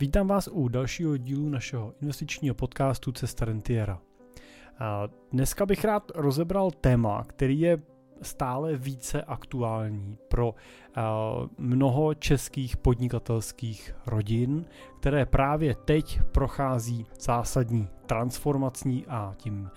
Vítám 0.00 0.28
vás 0.28 0.48
u 0.52 0.68
dalšího 0.68 1.16
dílu 1.16 1.48
našeho 1.48 1.94
investičního 2.02 2.54
podcastu 2.54 3.12
Cesta 3.12 3.44
Rentiera. 3.44 4.00
Dneska 5.32 5.66
bych 5.66 5.84
rád 5.84 6.12
rozebral 6.14 6.70
téma, 6.70 7.24
který 7.24 7.60
je 7.60 7.82
stále 8.22 8.76
více 8.76 9.22
aktuální 9.22 10.18
pro 10.28 10.54
mnoho 11.58 12.14
českých 12.14 12.76
podnikatelských 12.76 13.94
rodin, 14.06 14.64
které 15.00 15.26
právě 15.26 15.74
teď 15.74 16.20
prochází 16.32 17.06
zásadní 17.20 17.88
transformací 18.06 19.06
a 19.08 19.34
tím 19.36 19.70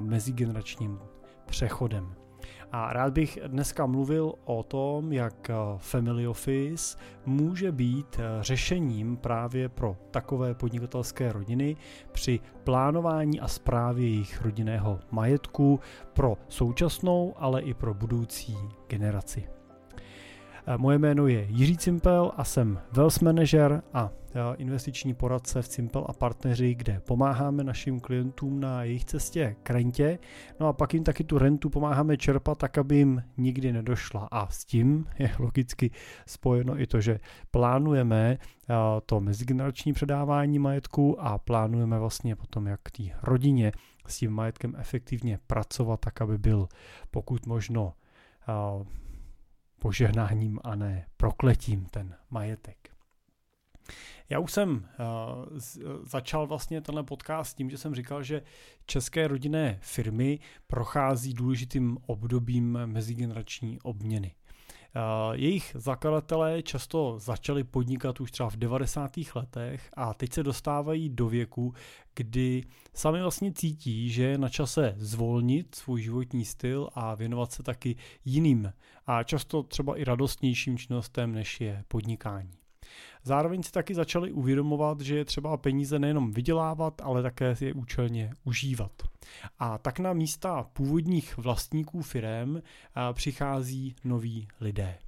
mezigeneračním 0.00 0.98
přechodem. 1.46 2.14
A 2.72 2.92
rád 2.92 3.12
bych 3.12 3.38
dneska 3.46 3.86
mluvil 3.86 4.34
o 4.44 4.62
tom, 4.62 5.12
jak 5.12 5.50
eh, 5.50 5.54
Family 5.76 6.26
Office 6.26 6.98
může 7.26 7.72
být 7.72 8.18
eh, 8.18 8.42
řešením 8.42 9.16
právě 9.16 9.68
pro 9.68 9.96
takové 10.10 10.54
podnikatelské 10.54 11.32
rodiny 11.32 11.76
při 12.12 12.40
plánování 12.64 13.40
a 13.40 13.48
správě 13.48 14.08
jejich 14.08 14.42
rodinného 14.42 14.98
majetku 15.10 15.80
pro 16.12 16.36
současnou, 16.48 17.34
ale 17.36 17.62
i 17.62 17.74
pro 17.74 17.94
budoucí 17.94 18.56
generaci. 18.88 19.44
Eh, 20.66 20.78
moje 20.78 20.98
jméno 20.98 21.26
je 21.26 21.46
Jiří 21.48 21.76
Cimpel 21.76 22.32
a 22.36 22.44
jsem 22.44 22.80
Wealth 22.92 23.22
Manager 23.22 23.82
a 23.94 24.10
investiční 24.56 25.14
poradce 25.14 25.62
v 25.62 25.68
Cimpel 25.68 26.06
a 26.08 26.12
partneři, 26.12 26.74
kde 26.74 27.00
pomáháme 27.00 27.64
našim 27.64 28.00
klientům 28.00 28.60
na 28.60 28.84
jejich 28.84 29.04
cestě 29.04 29.56
k 29.62 29.70
rentě, 29.70 30.18
no 30.60 30.66
a 30.66 30.72
pak 30.72 30.94
jim 30.94 31.04
taky 31.04 31.24
tu 31.24 31.38
rentu 31.38 31.70
pomáháme 31.70 32.16
čerpat 32.16 32.58
tak, 32.58 32.78
aby 32.78 32.96
jim 32.96 33.22
nikdy 33.36 33.72
nedošla. 33.72 34.28
A 34.30 34.46
s 34.46 34.64
tím 34.64 35.06
je 35.18 35.30
logicky 35.38 35.90
spojeno 36.26 36.80
i 36.80 36.86
to, 36.86 37.00
že 37.00 37.20
plánujeme 37.50 38.38
to 39.06 39.20
mezigenerační 39.20 39.92
předávání 39.92 40.58
majetku 40.58 41.20
a 41.20 41.38
plánujeme 41.38 41.98
vlastně 41.98 42.36
potom, 42.36 42.66
jak 42.66 42.80
té 42.90 43.02
rodině 43.22 43.72
s 44.06 44.18
tím 44.18 44.30
majetkem 44.30 44.74
efektivně 44.78 45.38
pracovat, 45.46 46.00
tak 46.00 46.20
aby 46.20 46.38
byl 46.38 46.68
pokud 47.10 47.46
možno 47.46 47.92
požehnáním 49.78 50.60
a 50.64 50.74
ne 50.74 51.06
prokletím 51.16 51.84
ten 51.84 52.16
majetek. 52.30 52.89
Já 54.30 54.38
už 54.38 54.52
jsem 54.52 54.70
uh, 54.70 55.58
začal 56.02 56.46
vlastně 56.46 56.80
tenhle 56.80 57.02
podcast 57.02 57.56
tím, 57.56 57.70
že 57.70 57.78
jsem 57.78 57.94
říkal, 57.94 58.22
že 58.22 58.42
české 58.86 59.28
rodinné 59.28 59.78
firmy 59.80 60.38
prochází 60.66 61.34
důležitým 61.34 61.98
obdobím 62.06 62.78
mezigenerační 62.86 63.80
obměny. 63.80 64.34
Uh, 64.96 65.34
jejich 65.34 65.76
zakladatelé 65.78 66.62
často 66.62 67.18
začali 67.18 67.64
podnikat 67.64 68.20
už 68.20 68.30
třeba 68.30 68.50
v 68.50 68.56
90. 68.56 69.10
letech 69.34 69.90
a 69.96 70.14
teď 70.14 70.32
se 70.32 70.42
dostávají 70.42 71.08
do 71.08 71.28
věku, 71.28 71.74
kdy 72.14 72.64
sami 72.94 73.22
vlastně 73.22 73.52
cítí, 73.52 74.10
že 74.10 74.22
je 74.22 74.38
na 74.38 74.48
čase 74.48 74.94
zvolnit 74.96 75.74
svůj 75.74 76.02
životní 76.02 76.44
styl 76.44 76.88
a 76.94 77.14
věnovat 77.14 77.52
se 77.52 77.62
taky 77.62 77.96
jiným 78.24 78.72
a 79.06 79.22
často 79.22 79.62
třeba 79.62 79.96
i 79.96 80.04
radostnějším 80.04 80.78
činnostem, 80.78 81.32
než 81.32 81.60
je 81.60 81.84
podnikání. 81.88 82.59
Zároveň 83.22 83.62
si 83.62 83.72
taky 83.72 83.94
začali 83.94 84.32
uvědomovat, 84.32 85.00
že 85.00 85.16
je 85.16 85.24
třeba 85.24 85.56
peníze 85.56 85.98
nejenom 85.98 86.30
vydělávat, 86.30 87.02
ale 87.04 87.22
také 87.22 87.56
je 87.60 87.74
účelně 87.74 88.32
užívat. 88.44 88.92
A 89.58 89.78
tak 89.78 89.98
na 89.98 90.12
místa 90.12 90.62
původních 90.72 91.36
vlastníků 91.36 92.02
firem 92.02 92.62
přichází 93.12 93.94
noví 94.04 94.48
lidé. 94.60 94.98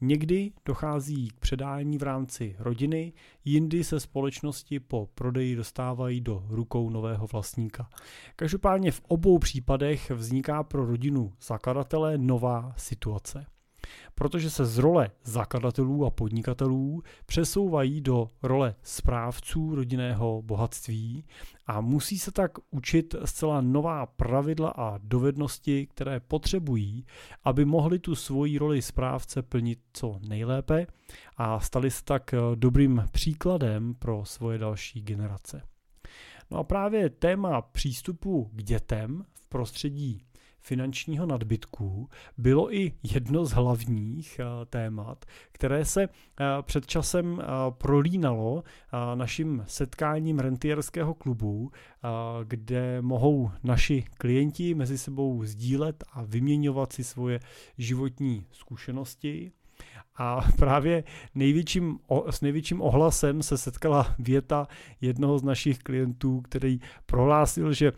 Někdy 0.00 0.52
dochází 0.64 1.28
k 1.28 1.40
předání 1.40 1.98
v 1.98 2.02
rámci 2.02 2.56
rodiny, 2.58 3.12
jindy 3.44 3.84
se 3.84 4.00
společnosti 4.00 4.80
po 4.80 5.08
prodeji 5.14 5.56
dostávají 5.56 6.20
do 6.20 6.44
rukou 6.48 6.90
nového 6.90 7.26
vlastníka. 7.26 7.90
Každopádně 8.36 8.92
v 8.92 9.00
obou 9.08 9.38
případech 9.38 10.10
vzniká 10.10 10.62
pro 10.62 10.86
rodinu 10.86 11.32
zakladatele 11.42 12.18
nová 12.18 12.74
situace 12.76 13.46
protože 14.14 14.50
se 14.50 14.66
z 14.66 14.78
role 14.78 15.10
zakladatelů 15.24 16.06
a 16.06 16.10
podnikatelů 16.10 17.02
přesouvají 17.26 18.00
do 18.00 18.28
role 18.42 18.74
správců 18.82 19.74
rodinného 19.74 20.42
bohatství 20.42 21.24
a 21.66 21.80
musí 21.80 22.18
se 22.18 22.32
tak 22.32 22.52
učit 22.70 23.14
zcela 23.24 23.60
nová 23.60 24.06
pravidla 24.06 24.70
a 24.70 24.98
dovednosti, 24.98 25.86
které 25.86 26.20
potřebují, 26.20 27.06
aby 27.44 27.64
mohli 27.64 27.98
tu 27.98 28.14
svoji 28.14 28.58
roli 28.58 28.82
správce 28.82 29.42
plnit 29.42 29.78
co 29.92 30.18
nejlépe 30.28 30.86
a 31.36 31.60
stali 31.60 31.90
se 31.90 32.04
tak 32.04 32.34
dobrým 32.54 33.04
příkladem 33.12 33.94
pro 33.94 34.24
svoje 34.24 34.58
další 34.58 35.02
generace. 35.02 35.62
No 36.50 36.58
a 36.58 36.64
právě 36.64 37.10
téma 37.10 37.62
přístupu 37.62 38.50
k 38.52 38.62
dětem 38.62 39.24
v 39.34 39.48
prostředí 39.48 40.22
finančního 40.60 41.26
nadbytku 41.26 42.08
bylo 42.38 42.74
i 42.74 42.92
jedno 43.02 43.44
z 43.44 43.52
hlavních 43.52 44.38
eh, 44.38 44.66
témat, 44.66 45.24
které 45.52 45.84
se 45.84 46.02
eh, 46.02 46.44
před 46.62 46.86
časem 46.86 47.40
eh, 47.40 47.44
prolínalo 47.70 48.64
naším 49.14 49.64
setkáním 49.66 50.38
rentierského 50.38 51.14
klubu, 51.14 51.70
kde 52.44 53.02
mohou 53.02 53.50
naši 53.62 54.04
klienti 54.18 54.74
mezi 54.74 54.98
sebou 54.98 55.44
sdílet 55.44 56.04
a 56.12 56.22
vyměňovat 56.24 56.92
si 56.92 57.04
svoje 57.04 57.40
životní 57.78 58.46
zkušenosti. 58.50 59.52
A 60.16 60.40
právě 60.56 61.04
největším, 61.34 61.98
s 62.30 62.40
největším 62.40 62.82
ohlasem 62.82 63.42
se 63.42 63.58
setkala 63.58 64.14
věta 64.18 64.68
jednoho 65.00 65.38
z 65.38 65.42
našich 65.42 65.78
klientů, 65.78 66.40
který 66.40 66.80
prohlásil, 67.06 67.72
že 67.72 67.92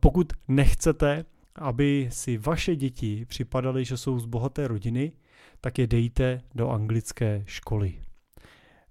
pokud 0.00 0.32
nechcete 0.48 1.24
aby 1.58 2.08
si 2.12 2.38
vaše 2.38 2.76
děti 2.76 3.26
připadaly, 3.28 3.84
že 3.84 3.96
jsou 3.96 4.18
z 4.18 4.26
bohaté 4.26 4.68
rodiny, 4.68 5.12
tak 5.60 5.78
je 5.78 5.86
dejte 5.86 6.40
do 6.54 6.70
anglické 6.70 7.42
školy. 7.46 8.00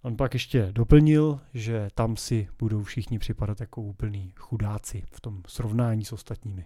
On 0.02 0.18
pak 0.18 0.34
ještě 0.34 0.70
doplnil, 0.72 1.40
že 1.54 1.88
tam 1.96 2.18
si 2.18 2.48
budou 2.60 2.84
všichni 2.84 3.20
připadat 3.20 3.62
jako 3.62 3.82
úplný 3.82 4.34
chudáci 4.36 5.04
v 5.12 5.22
tom 5.22 5.42
srovnání 5.48 6.06
s 6.06 6.12
ostatními. 6.12 6.66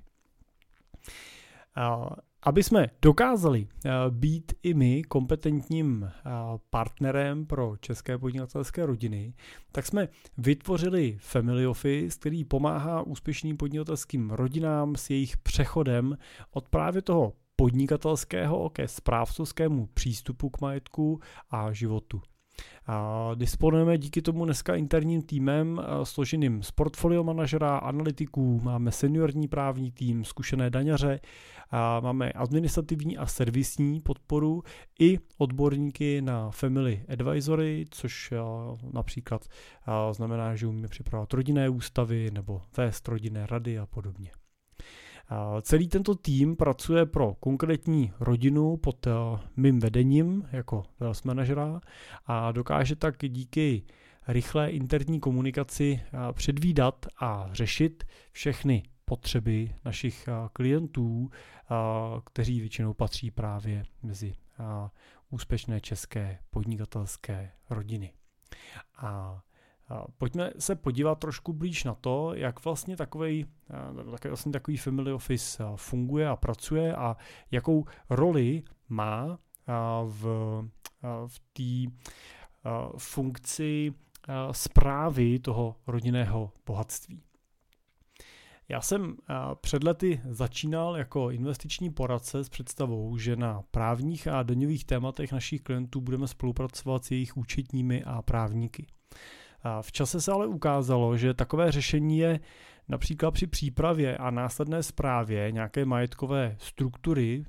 Aby 2.43 2.63
jsme 2.63 2.87
dokázali 3.01 3.67
eh, 3.85 3.91
být 4.09 4.53
i 4.63 4.73
my 4.73 5.03
kompetentním 5.03 6.03
eh, 6.03 6.29
partnerem 6.69 7.45
pro 7.45 7.77
české 7.77 8.17
podnikatelské 8.17 8.85
rodiny, 8.85 9.33
tak 9.71 9.85
jsme 9.85 10.07
vytvořili 10.37 11.17
Family 11.19 11.67
Office, 11.67 12.19
který 12.19 12.43
pomáhá 12.43 13.01
úspěšným 13.01 13.57
podnikatelským 13.57 14.29
rodinám 14.29 14.95
s 14.95 15.09
jejich 15.09 15.37
přechodem 15.37 16.17
od 16.51 16.69
právě 16.69 17.01
toho 17.01 17.33
podnikatelského 17.55 18.69
ke 18.69 18.87
správcovskému 18.87 19.85
přístupu 19.85 20.49
k 20.49 20.61
majetku 20.61 21.19
a 21.49 21.73
životu. 21.73 22.21
Disponujeme 23.35 23.97
díky 23.97 24.21
tomu 24.21 24.45
dneska 24.45 24.75
interním 24.75 25.21
týmem 25.21 25.81
složeným 26.03 26.63
z 26.63 26.71
portfolio 26.71 27.23
manažera, 27.23 27.77
analytiků, 27.77 28.59
máme 28.63 28.91
seniorní 28.91 29.47
právní 29.47 29.91
tým, 29.91 30.25
zkušené 30.25 30.69
daňaře, 30.69 31.19
máme 32.01 32.31
administrativní 32.31 33.17
a 33.17 33.25
servisní 33.25 34.01
podporu 34.01 34.63
i 34.99 35.19
odborníky 35.37 36.21
na 36.21 36.51
family 36.51 37.03
advisory, 37.09 37.85
což 37.89 38.33
například 38.93 39.45
znamená, 40.11 40.55
že 40.55 40.67
umíme 40.67 40.87
připravovat 40.87 41.33
rodinné 41.33 41.69
ústavy 41.69 42.29
nebo 42.33 42.61
vést 42.77 43.07
rodinné 43.07 43.45
rady 43.45 43.79
a 43.79 43.85
podobně. 43.85 44.31
Celý 45.61 45.87
tento 45.87 46.15
tým 46.15 46.55
pracuje 46.55 47.05
pro 47.05 47.33
konkrétní 47.33 48.13
rodinu 48.19 48.77
pod 48.77 49.07
eh, 49.07 49.11
mým 49.55 49.79
vedením 49.79 50.49
jako 50.51 50.83
wealth 50.99 51.25
manažera 51.25 51.81
a 52.25 52.51
dokáže 52.51 52.95
tak 52.95 53.15
díky 53.27 53.83
rychlé 54.27 54.71
interní 54.71 55.19
komunikaci 55.19 55.99
eh, 56.03 56.33
předvídat 56.33 57.05
a 57.19 57.49
řešit 57.51 58.03
všechny 58.31 58.83
potřeby 59.05 59.75
našich 59.85 60.27
eh, 60.27 60.31
klientů, 60.53 61.29
kteří 62.25 62.59
většinou 62.59 62.93
patří 62.93 63.31
právě 63.31 63.83
mezi 64.03 64.35
úspěšné 65.29 65.81
české 65.81 66.39
podnikatelské 66.49 67.51
rodiny. 67.69 68.13
A 68.97 69.41
Pojďme 70.17 70.51
se 70.59 70.75
podívat 70.75 71.19
trošku 71.19 71.53
blíž 71.53 71.83
na 71.83 71.95
to, 71.95 72.33
jak 72.35 72.65
vlastně 72.65 72.97
takový, 72.97 73.45
vlastně 74.27 74.51
takový 74.51 74.77
family 74.77 75.13
office 75.13 75.63
funguje 75.75 76.27
a 76.27 76.35
pracuje 76.35 76.95
a 76.95 77.17
jakou 77.51 77.85
roli 78.09 78.63
má 78.89 79.39
v, 80.05 80.23
v 81.27 81.39
té 81.53 81.91
funkci 82.97 83.93
zprávy 84.51 85.39
toho 85.39 85.75
rodinného 85.87 86.51
bohatství. 86.65 87.21
Já 88.69 88.81
jsem 88.81 89.17
před 89.61 89.83
lety 89.83 90.21
začínal 90.29 90.97
jako 90.97 91.31
investiční 91.31 91.89
poradce 91.89 92.43
s 92.43 92.49
představou, 92.49 93.17
že 93.17 93.35
na 93.35 93.61
právních 93.71 94.27
a 94.27 94.43
daňových 94.43 94.85
tématech 94.85 95.31
našich 95.31 95.61
klientů 95.61 96.01
budeme 96.01 96.27
spolupracovat 96.27 97.05
s 97.05 97.11
jejich 97.11 97.37
účetními 97.37 98.03
a 98.03 98.21
právníky. 98.21 98.87
V 99.81 99.91
čase 99.91 100.21
se 100.21 100.31
ale 100.31 100.47
ukázalo, 100.47 101.17
že 101.17 101.33
takové 101.33 101.71
řešení 101.71 102.17
je 102.17 102.39
například 102.87 103.31
při 103.31 103.47
přípravě 103.47 104.17
a 104.17 104.31
následné 104.31 104.83
zprávě 104.83 105.51
nějaké 105.51 105.85
majetkové 105.85 106.55
struktury, 106.59 107.43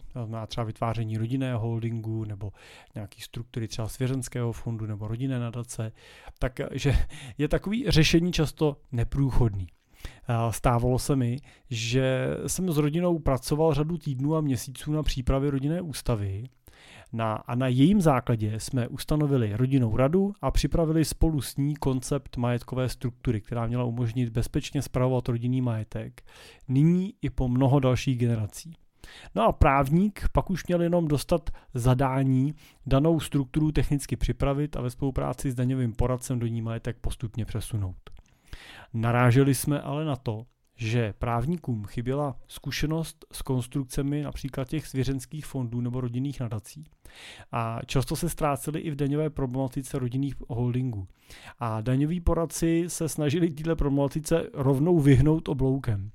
třeba 0.47 0.65
vytváření 0.65 1.19
rodinného 1.19 1.59
holdingu 1.59 2.25
nebo 2.25 2.53
nějaký 2.95 3.21
struktury 3.21 3.69
třeba 3.69 3.89
svěřenského 3.89 4.53
fondu 4.53 4.87
nebo 4.87 5.09
rodinné 5.09 5.39
nadace, 5.39 5.93
takže 6.39 6.97
je 7.39 7.49
takový 7.49 7.85
řešení 7.89 8.33
často 8.33 8.77
neprůchodný. 8.93 9.67
Stávalo 10.51 10.99
se 10.99 11.17
mi, 11.17 11.37
že 11.71 12.27
jsem 12.47 12.73
s 12.73 12.77
rodinou 12.77 13.19
pracoval 13.19 13.75
řadu 13.75 13.99
týdnů 13.99 14.37
a 14.37 14.41
měsíců 14.41 14.93
na 14.93 15.03
přípravě 15.03 15.51
rodinné 15.51 15.81
ústavy 15.81 16.45
na, 17.13 17.35
a 17.35 17.55
na 17.55 17.69
jejím 17.69 18.01
základě 18.01 18.61
jsme 18.61 18.89
ustanovili 18.89 19.57
rodinnou 19.57 19.97
radu 19.97 20.33
a 20.43 20.51
připravili 20.51 21.05
spolu 21.05 21.41
s 21.41 21.57
ní 21.57 21.77
koncept 21.77 22.37
majetkové 22.37 22.89
struktury, 22.89 23.41
která 23.41 23.67
měla 23.67 23.85
umožnit 23.85 24.29
bezpečně 24.29 24.83
spravovat 24.83 25.29
rodinný 25.29 25.61
majetek, 25.61 26.23
nyní 26.69 27.15
i 27.23 27.31
po 27.31 27.49
mnoho 27.49 27.81
dalších 27.81 28.19
generací. 28.19 28.77
No 29.35 29.43
a 29.43 29.53
právník 29.53 30.29
pak 30.33 30.51
už 30.51 30.67
měl 30.67 30.83
jenom 30.83 31.09
dostat 31.09 31.51
zadání 31.75 32.55
danou 32.87 33.21
strukturu 33.21 33.73
technicky 33.73 34.17
připravit 34.17 34.77
a 34.77 34.81
ve 34.81 34.91
spolupráci 34.91 35.51
s 35.51 35.55
daňovým 35.55 35.93
poradcem 35.93 36.39
do 36.39 36.47
ní 36.47 36.63
majetek 36.63 36.97
postupně 37.01 37.45
přesunout. 37.45 37.97
Naráželi 38.95 39.55
jsme 39.55 39.81
ale 39.81 40.05
na 40.05 40.17
to, 40.17 40.47
že 40.83 41.15
právníkům 41.19 41.85
chyběla 41.85 42.37
zkušenost 42.47 43.25
s 43.33 43.43
konstrukcemi 43.43 44.23
například 44.23 44.69
těch 44.69 44.87
svěřenských 44.87 45.47
fondů 45.47 45.81
nebo 45.81 46.01
rodinných 46.01 46.41
nadací. 46.41 46.85
A 47.53 47.81
často 47.87 48.17
se 48.17 48.29
ztráceli 48.29 48.81
i 48.81 48.91
v 48.91 48.97
daňové 48.97 49.31
problematice 49.31 49.99
rodinných 49.99 50.35
holdingů. 50.49 51.07
A 51.59 51.81
daňoví 51.81 52.21
poradci 52.21 52.85
se 52.89 53.09
snažili 53.09 53.51
této 53.51 53.77
problematice 53.77 54.51
rovnou 54.55 54.99
vyhnout 55.01 55.49
obloukem. 55.49 56.11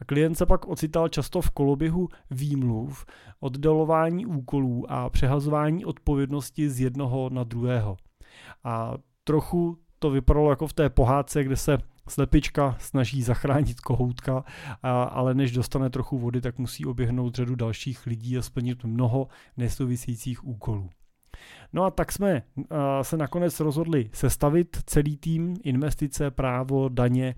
A 0.00 0.04
klient 0.04 0.34
se 0.34 0.46
pak 0.46 0.68
ocital 0.68 1.08
často 1.08 1.40
v 1.40 1.50
koloběhu 1.50 2.08
výmluv, 2.30 3.06
oddalování 3.40 4.26
úkolů 4.26 4.84
a 4.88 5.10
přehazování 5.10 5.84
odpovědnosti 5.84 6.70
z 6.70 6.80
jednoho 6.80 7.30
na 7.30 7.44
druhého. 7.44 7.96
A 8.64 8.94
trochu 9.24 9.78
to 9.98 10.10
vypadalo 10.10 10.50
jako 10.50 10.66
v 10.66 10.72
té 10.72 10.90
pohádce, 10.90 11.44
kde 11.44 11.56
se 11.56 11.78
slepička 12.08 12.76
snaží 12.78 13.22
zachránit 13.22 13.80
kohoutka, 13.80 14.44
a, 14.82 15.02
ale 15.02 15.34
než 15.34 15.52
dostane 15.52 15.90
trochu 15.90 16.18
vody, 16.18 16.40
tak 16.40 16.58
musí 16.58 16.86
oběhnout 16.86 17.34
řadu 17.34 17.54
dalších 17.54 18.06
lidí 18.06 18.38
a 18.38 18.42
splnit 18.42 18.84
mnoho 18.84 19.28
nesouvisících 19.56 20.46
úkolů. 20.46 20.90
No 21.72 21.84
a 21.84 21.90
tak 21.90 22.12
jsme 22.12 22.42
se 23.02 23.16
nakonec 23.16 23.60
rozhodli 23.60 24.10
sestavit 24.12 24.76
celý 24.86 25.16
tým, 25.16 25.56
investice, 25.64 26.30
právo, 26.30 26.88
daně, 26.88 27.34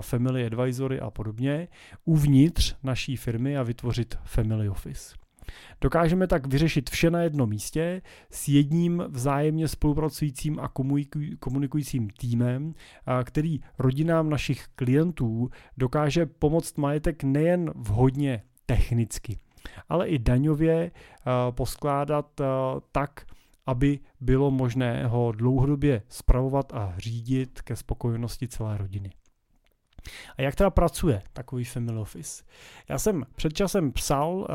family 0.00 0.46
advisory 0.46 1.00
a 1.00 1.10
podobně 1.10 1.68
uvnitř 2.04 2.76
naší 2.82 3.16
firmy 3.16 3.56
a 3.56 3.62
vytvořit 3.62 4.14
family 4.24 4.68
office. 4.68 5.21
Dokážeme 5.80 6.26
tak 6.26 6.46
vyřešit 6.46 6.90
vše 6.90 7.10
na 7.10 7.22
jednom 7.22 7.48
místě 7.48 8.02
s 8.30 8.48
jedním 8.48 9.04
vzájemně 9.08 9.68
spolupracujícím 9.68 10.60
a 10.60 10.70
komunikujícím 11.38 12.10
týmem, 12.10 12.74
který 13.24 13.60
rodinám 13.78 14.30
našich 14.30 14.66
klientů 14.74 15.50
dokáže 15.76 16.26
pomoct 16.26 16.78
majetek 16.78 17.24
nejen 17.24 17.70
vhodně 17.74 18.42
technicky, 18.66 19.38
ale 19.88 20.08
i 20.08 20.18
daňově 20.18 20.90
poskládat 21.50 22.40
tak, 22.92 23.26
aby 23.66 23.98
bylo 24.20 24.50
možné 24.50 25.06
ho 25.06 25.32
dlouhodobě 25.32 26.02
spravovat 26.08 26.72
a 26.74 26.94
řídit 26.98 27.62
ke 27.62 27.76
spokojenosti 27.76 28.48
celé 28.48 28.78
rodiny. 28.78 29.10
A 30.36 30.42
jak 30.42 30.54
teda 30.54 30.70
pracuje 30.70 31.22
takový 31.32 31.64
family 31.64 31.98
office? 31.98 32.44
Já 32.88 32.98
jsem 32.98 33.26
před 33.34 33.52
časem 33.52 33.92
psal 33.92 34.46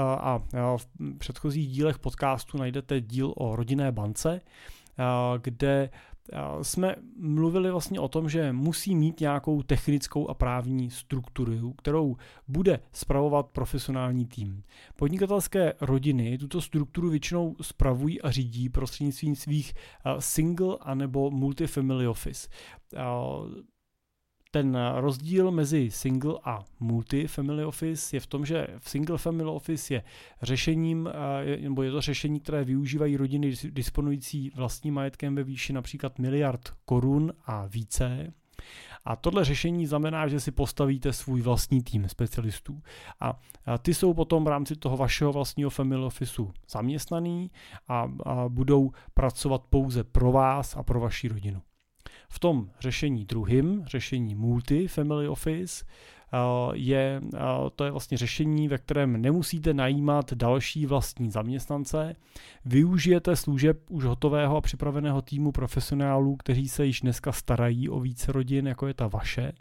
a 0.56 0.78
v 0.78 0.88
předchozích 1.18 1.68
dílech 1.68 2.00
podcastu 2.00 2.58
najdete 2.58 3.02
díl 3.02 3.34
o 3.38 3.56
rodinné 3.56 3.92
bance, 3.92 4.42
kde 5.42 5.90
jsme 6.62 6.96
mluvili 7.20 7.72
vlastně 7.72 8.00
o 8.00 8.08
tom, 8.08 8.30
že 8.30 8.54
musí 8.54 8.96
mít 8.96 9.20
nějakou 9.20 9.62
technickou 9.62 10.28
a 10.28 10.34
právní 10.34 10.92
strukturu, 10.92 11.74
kterou 11.74 12.16
bude 12.48 12.80
spravovat 12.92 13.48
profesionální 13.48 14.26
tým. 14.26 14.64
Podnikatelské 14.96 15.74
rodiny 15.82 16.38
tuto 16.38 16.62
strukturu 16.62 17.10
většinou 17.10 17.56
spravují 17.62 18.22
a 18.22 18.32
řídí 18.32 18.70
prostřednictvím 18.70 19.36
svých 19.36 19.74
single 20.20 20.78
anebo 20.82 21.32
multifamily 21.32 22.08
office 22.08 22.50
ten 24.52 24.78
rozdíl 24.96 25.52
mezi 25.52 25.92
single 25.92 26.40
a 26.44 26.64
multi-family 26.80 27.66
office 27.66 28.16
je 28.16 28.20
v 28.20 28.28
tom, 28.28 28.46
že 28.46 28.68
v 28.80 28.90
single 28.90 29.18
family 29.18 29.50
office 29.50 29.94
je 29.94 30.04
řešením, 30.42 31.10
eh, 31.44 31.58
nebo 31.62 31.84
je 31.84 31.92
to 31.92 32.02
řešení, 32.02 32.40
které 32.40 32.64
využívají 32.64 33.18
rodiny 33.18 33.54
disponující 33.70 34.52
vlastním 34.56 34.94
majetkem 34.94 35.36
ve 35.36 35.44
výši 35.44 35.74
například 35.74 36.20
miliard 36.20 36.70
korun 36.86 37.34
a 37.46 37.66
více. 37.66 38.34
A 39.06 39.16
tohle 39.16 39.46
řešení 39.46 39.88
znamená, 39.88 40.28
že 40.28 40.40
si 40.40 40.52
postavíte 40.52 41.14
svůj 41.14 41.42
vlastní 41.42 41.84
tým 41.84 42.10
specialistů. 42.10 42.82
A, 43.20 43.40
ty 43.80 43.94
jsou 43.94 44.14
potom 44.14 44.44
v 44.44 44.48
rámci 44.48 44.76
toho 44.76 44.98
vašeho 44.98 45.34
vlastního 45.34 45.70
family 45.70 46.06
officeu 46.06 46.54
zaměstnaný 46.70 47.52
a, 47.88 48.12
a 48.26 48.50
budou 48.50 48.92
pracovat 49.14 49.62
pouze 49.70 50.04
pro 50.04 50.32
vás 50.32 50.78
a 50.78 50.84
pro 50.84 51.00
vaši 51.00 51.28
rodinu. 51.28 51.62
V 52.29 52.39
tom 52.39 52.69
řešení 52.79 53.25
druhým, 53.25 53.83
řešení 53.85 54.35
multi-family 54.35 55.27
office, 55.27 55.85
eh, 56.33 56.38
je, 56.74 57.21
eh, 57.35 57.39
to 57.75 57.83
je 57.83 57.91
vlastně 57.91 58.18
řešení, 58.18 58.68
ve 58.68 58.77
kterém 58.77 59.21
nemusíte 59.21 59.74
najímat 59.74 60.33
další 60.33 60.85
vlastní 60.85 61.31
zaměstnance, 61.31 62.15
využijete 62.65 63.35
služeb 63.35 63.79
už 63.89 64.03
hotového 64.03 64.57
a 64.57 64.62
připraveného 64.62 65.21
týmu 65.21 65.51
profesionálů, 65.51 66.35
kteří 66.35 66.69
se 66.69 66.85
již 66.85 67.01
dneska 67.01 67.31
starají 67.31 67.89
o 67.89 68.00
více 68.00 68.31
rodin, 68.31 68.68
jako 68.68 68.88
je 68.88 68.94
ta 68.94 69.07
vaše. 69.07 69.51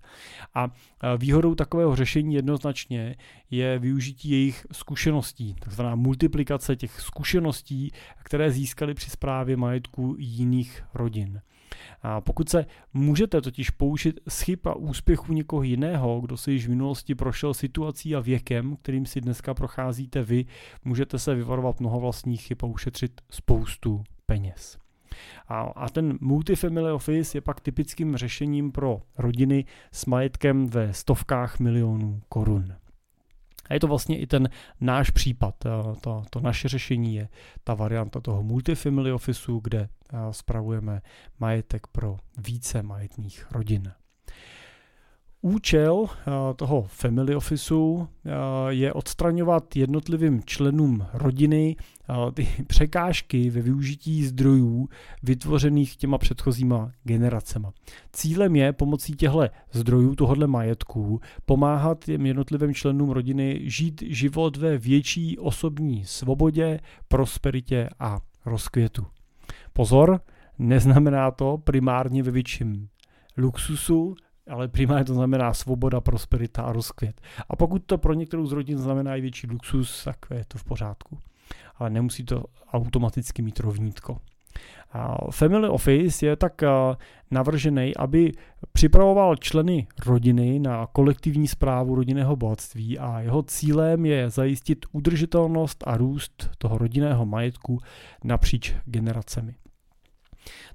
A 0.55 0.65
eh, 0.67 1.17
výhodou 1.19 1.55
takového 1.55 1.97
řešení 1.97 2.35
jednoznačně 2.35 3.17
je 3.51 3.79
využití 3.79 4.31
jejich 4.31 4.67
zkušeností, 4.73 5.55
takzvaná 5.55 5.95
multiplikace 5.95 6.77
těch 6.77 7.01
zkušeností, 7.01 7.91
které 8.25 8.51
získali 8.51 8.95
při 8.95 9.11
správě 9.11 9.57
majetku 9.57 10.17
jiných 10.19 10.85
rodin. 10.95 11.41
A 12.03 12.21
pokud 12.21 12.49
se 12.49 12.67
můžete 12.95 13.41
totiž 13.41 13.71
poučit 13.71 14.21
z 14.29 14.41
chyb 14.41 14.59
a 14.65 14.75
úspěchů 14.75 15.33
někoho 15.33 15.63
jiného, 15.63 16.21
kdo 16.21 16.37
si 16.37 16.53
již 16.53 16.67
v 16.67 16.71
minulosti 16.71 17.15
prošel 17.15 17.55
situací 17.55 18.17
a 18.17 18.21
věkem, 18.21 18.77
kterým 18.83 19.07
si 19.07 19.21
dneska 19.21 19.55
procházíte 19.55 20.23
vy, 20.23 20.45
můžete 20.85 21.19
se 21.19 21.35
vyvarovat 21.35 21.81
mnoho 21.81 22.01
vlastních 22.01 22.43
chyb 22.43 22.59
a 22.63 22.67
ušetřit 22.67 23.21
spoustu 23.31 24.05
peněz. 24.27 24.79
A, 25.49 25.61
a 25.61 25.89
ten 25.89 26.19
multifamily 26.21 26.93
office 26.93 27.37
je 27.37 27.41
pak 27.41 27.61
typickým 27.61 28.17
řešením 28.17 28.73
pro 28.73 29.03
rodiny 29.19 29.65
s 29.93 30.07
majetkem 30.07 30.67
ve 30.67 30.93
stovkách 30.93 31.61
milionů 31.61 32.21
korun. 32.29 32.75
A 33.69 33.75
je 33.75 33.81
to 33.81 33.87
vlastně 33.87 34.19
i 34.19 34.27
ten 34.27 34.49
náš 34.81 35.11
případ. 35.11 35.55
To, 36.01 36.25
to 36.31 36.41
naše 36.41 36.69
řešení 36.69 37.15
je 37.15 37.29
ta 37.65 37.75
varianta 37.75 38.21
toho 38.21 38.43
multifamily 38.43 39.13
officeu, 39.13 39.61
kde 39.61 39.89
spravujeme 40.31 41.03
majetek 41.41 41.87
pro 41.87 42.17
více 42.39 42.83
majetných 42.83 43.47
rodin. 43.51 43.93
Účel 45.43 46.07
eh, 46.09 46.31
toho 46.57 46.83
family 46.83 47.37
officeu 47.37 48.09
eh, 48.25 48.31
je 48.69 48.93
odstraňovat 48.93 49.77
jednotlivým 49.77 50.43
členům 50.45 51.07
rodiny 51.13 51.77
eh, 51.79 52.33
ty 52.33 52.49
překážky 52.67 53.51
ve 53.51 53.61
využití 53.61 54.25
zdrojů 54.25 54.89
vytvořených 55.23 55.97
těma 55.97 56.19
předchozíma 56.19 56.93
generacema. 57.05 57.73
Cílem 58.13 58.57
je 58.57 58.73
pomocí 58.73 59.13
těchto 59.13 59.43
zdrojů, 59.73 60.15
tohohle 60.15 60.47
majetku, 60.47 61.21
pomáhat 61.47 62.05
těm 62.05 62.27
jednotlivým 62.27 62.75
členům 62.75 63.11
rodiny 63.11 63.61
žít 63.65 64.03
život 64.07 64.57
ve 64.57 64.79
větší 64.79 65.39
osobní 65.39 66.05
svobodě, 66.05 66.81
prosperitě 67.09 67.89
a 67.99 68.19
rozkvětu. 68.47 69.07
Pozor, 69.73 70.21
neznamená 70.59 71.31
to 71.31 71.59
primárně 71.65 72.23
ve 72.23 72.31
větším 72.31 72.89
luxusu, 73.37 74.17
ale 74.51 74.69
primárně 74.69 75.05
to 75.05 75.15
znamená 75.15 75.55
svoboda, 75.55 76.01
prosperita 76.01 76.63
a 76.63 76.73
rozkvět. 76.73 77.21
A 77.49 77.57
pokud 77.57 77.83
to 77.87 77.99
pro 77.99 78.15
některou 78.15 78.47
z 78.47 78.53
rodin 78.53 78.79
znamená 78.79 79.17
i 79.17 79.21
větší 79.21 79.47
luxus, 79.47 80.05
tak 80.05 80.17
je 80.35 80.45
to 80.49 80.59
v 80.59 80.65
pořádku. 80.65 81.19
Ale 81.77 81.91
nemusí 81.91 82.25
to 82.25 82.45
automaticky 82.73 83.43
mít 83.43 83.61
rovnítko. 83.61 84.19
Family 85.31 85.69
Office 85.69 86.27
je 86.27 86.37
tak 86.37 86.63
navržený, 87.31 87.97
aby 87.97 88.33
připravoval 88.73 89.37
členy 89.37 89.87
rodiny 90.07 90.59
na 90.59 90.87
kolektivní 90.87 91.49
zprávu 91.49 91.95
rodinného 91.95 92.37
bohatství 92.37 92.99
a 92.99 93.21
jeho 93.21 93.43
cílem 93.43 94.07
je 94.07 94.31
zajistit 94.31 94.87
udržitelnost 94.93 95.85
a 95.87 95.97
růst 95.97 96.51
toho 96.59 96.79
rodinného 96.79 97.27
majetku 97.27 97.79
napříč 98.25 98.75
generacemi. 98.85 99.55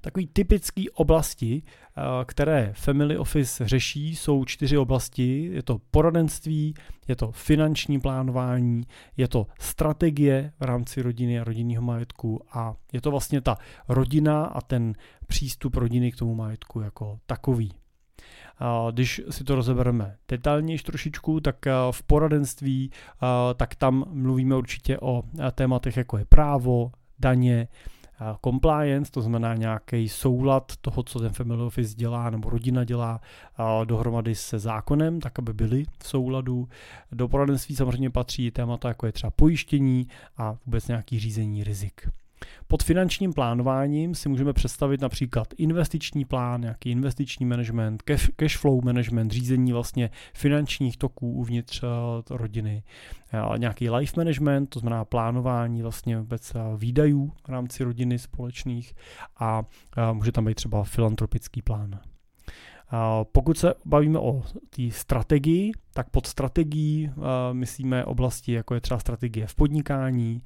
Takový 0.00 0.26
typický 0.26 0.90
oblasti, 0.90 1.62
eh, 1.62 2.00
které 2.24 2.72
Family 2.76 3.18
Office 3.18 3.68
řeší, 3.68 4.16
jsou 4.16 4.44
čtyři 4.44 4.78
oblasti. 4.78 5.50
Je 5.52 5.62
to 5.62 5.78
poradenství, 5.90 6.74
je 7.08 7.16
to 7.16 7.32
finanční 7.32 8.00
plánování, 8.00 8.82
je 9.16 9.28
to 9.28 9.46
strategie 9.58 10.52
v 10.60 10.64
rámci 10.64 11.02
rodiny 11.02 11.40
a 11.40 11.44
rodinného 11.44 11.82
majetku 11.82 12.40
a 12.52 12.74
je 12.92 13.00
to 13.00 13.10
vlastně 13.10 13.40
ta 13.40 13.56
rodina 13.88 14.44
a 14.44 14.60
ten 14.60 14.92
přístup 15.26 15.76
rodiny 15.76 16.12
k 16.12 16.16
tomu 16.16 16.34
majetku 16.34 16.80
jako 16.80 17.18
takový. 17.26 17.72
Když 18.90 19.20
si 19.30 19.44
to 19.44 19.54
rozebereme 19.54 20.16
detailnější 20.28 20.84
trošičku, 20.84 21.40
tak 21.40 21.56
v 21.90 22.02
poradenství, 22.02 22.90
tak 23.56 23.74
tam 23.74 24.04
mluvíme 24.08 24.56
určitě 24.56 24.98
o 25.00 25.22
tématech 25.54 25.96
jako 25.96 26.18
je 26.18 26.24
právo, 26.24 26.92
daně, 27.18 27.68
compliance, 28.44 29.12
to 29.12 29.20
znamená 29.22 29.54
nějaký 29.54 30.08
soulad 30.08 30.72
toho, 30.80 31.02
co 31.02 31.18
ten 31.20 31.32
family 31.32 31.62
office 31.62 31.94
dělá 31.94 32.30
nebo 32.30 32.50
rodina 32.50 32.84
dělá 32.84 33.20
dohromady 33.84 34.34
se 34.34 34.58
zákonem, 34.58 35.20
tak 35.20 35.38
aby 35.38 35.52
byly 35.52 35.84
v 35.98 36.08
souladu. 36.08 36.68
Do 37.12 37.28
poradenství 37.28 37.76
samozřejmě 37.76 38.10
patří 38.10 38.50
témata, 38.50 38.88
jako 38.88 39.06
je 39.06 39.12
třeba 39.12 39.30
pojištění 39.30 40.08
a 40.36 40.56
vůbec 40.66 40.88
nějaký 40.88 41.18
řízení 41.18 41.64
rizik. 41.64 42.08
Pod 42.66 42.82
finančním 42.82 43.32
plánováním 43.32 44.14
si 44.14 44.28
můžeme 44.28 44.52
představit 44.52 45.00
například 45.00 45.48
investiční 45.58 46.24
plán, 46.24 46.60
nějaký 46.60 46.90
investiční 46.90 47.46
management, 47.46 48.02
cash 48.36 48.56
flow 48.56 48.84
management, 48.84 49.30
řízení 49.32 49.72
vlastně 49.72 50.10
finančních 50.34 50.96
toků 50.96 51.32
uvnitř 51.32 51.82
eh, 51.82 51.86
rodiny, 52.30 52.82
eh, 53.32 53.58
nějaký 53.58 53.90
life 53.90 54.12
management, 54.16 54.66
to 54.66 54.78
znamená 54.78 55.04
plánování 55.04 55.82
vlastně 55.82 56.18
vůbec 56.18 56.52
eh, 56.54 56.58
výdajů 56.76 57.32
v 57.46 57.48
rámci 57.48 57.84
rodiny 57.84 58.18
společných 58.18 58.94
a 59.40 59.62
může 60.12 60.32
tam 60.32 60.44
být 60.44 60.54
třeba 60.54 60.84
filantropický 60.84 61.62
plán. 61.62 62.00
Pokud 63.32 63.58
se 63.58 63.74
bavíme 63.84 64.18
o 64.18 64.42
té 64.70 64.82
strategii, 64.90 65.72
tak 65.94 66.10
pod 66.10 66.26
strategií 66.26 67.10
myslíme 67.52 68.04
oblasti, 68.04 68.52
jako 68.52 68.74
je 68.74 68.80
třeba 68.80 69.00
strategie 69.00 69.46
v 69.46 69.54
podnikání, 69.54 70.42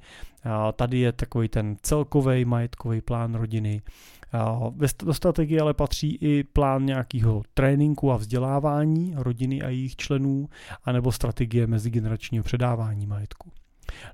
tady 0.75 0.99
je 0.99 1.11
takový 1.11 1.47
ten 1.47 1.75
celkový 1.81 2.45
majetkový 2.45 3.01
plán 3.01 3.35
rodiny. 3.35 3.81
Do 5.03 5.13
strategie 5.13 5.61
ale 5.61 5.73
patří 5.73 6.15
i 6.21 6.43
plán 6.43 6.85
nějakého 6.85 7.43
tréninku 7.53 8.11
a 8.11 8.17
vzdělávání 8.17 9.13
rodiny 9.17 9.61
a 9.61 9.69
jejich 9.69 9.95
členů, 9.95 10.49
anebo 10.83 11.11
strategie 11.11 11.67
mezigeneračního 11.67 12.43
předávání 12.43 13.07
majetku. 13.07 13.51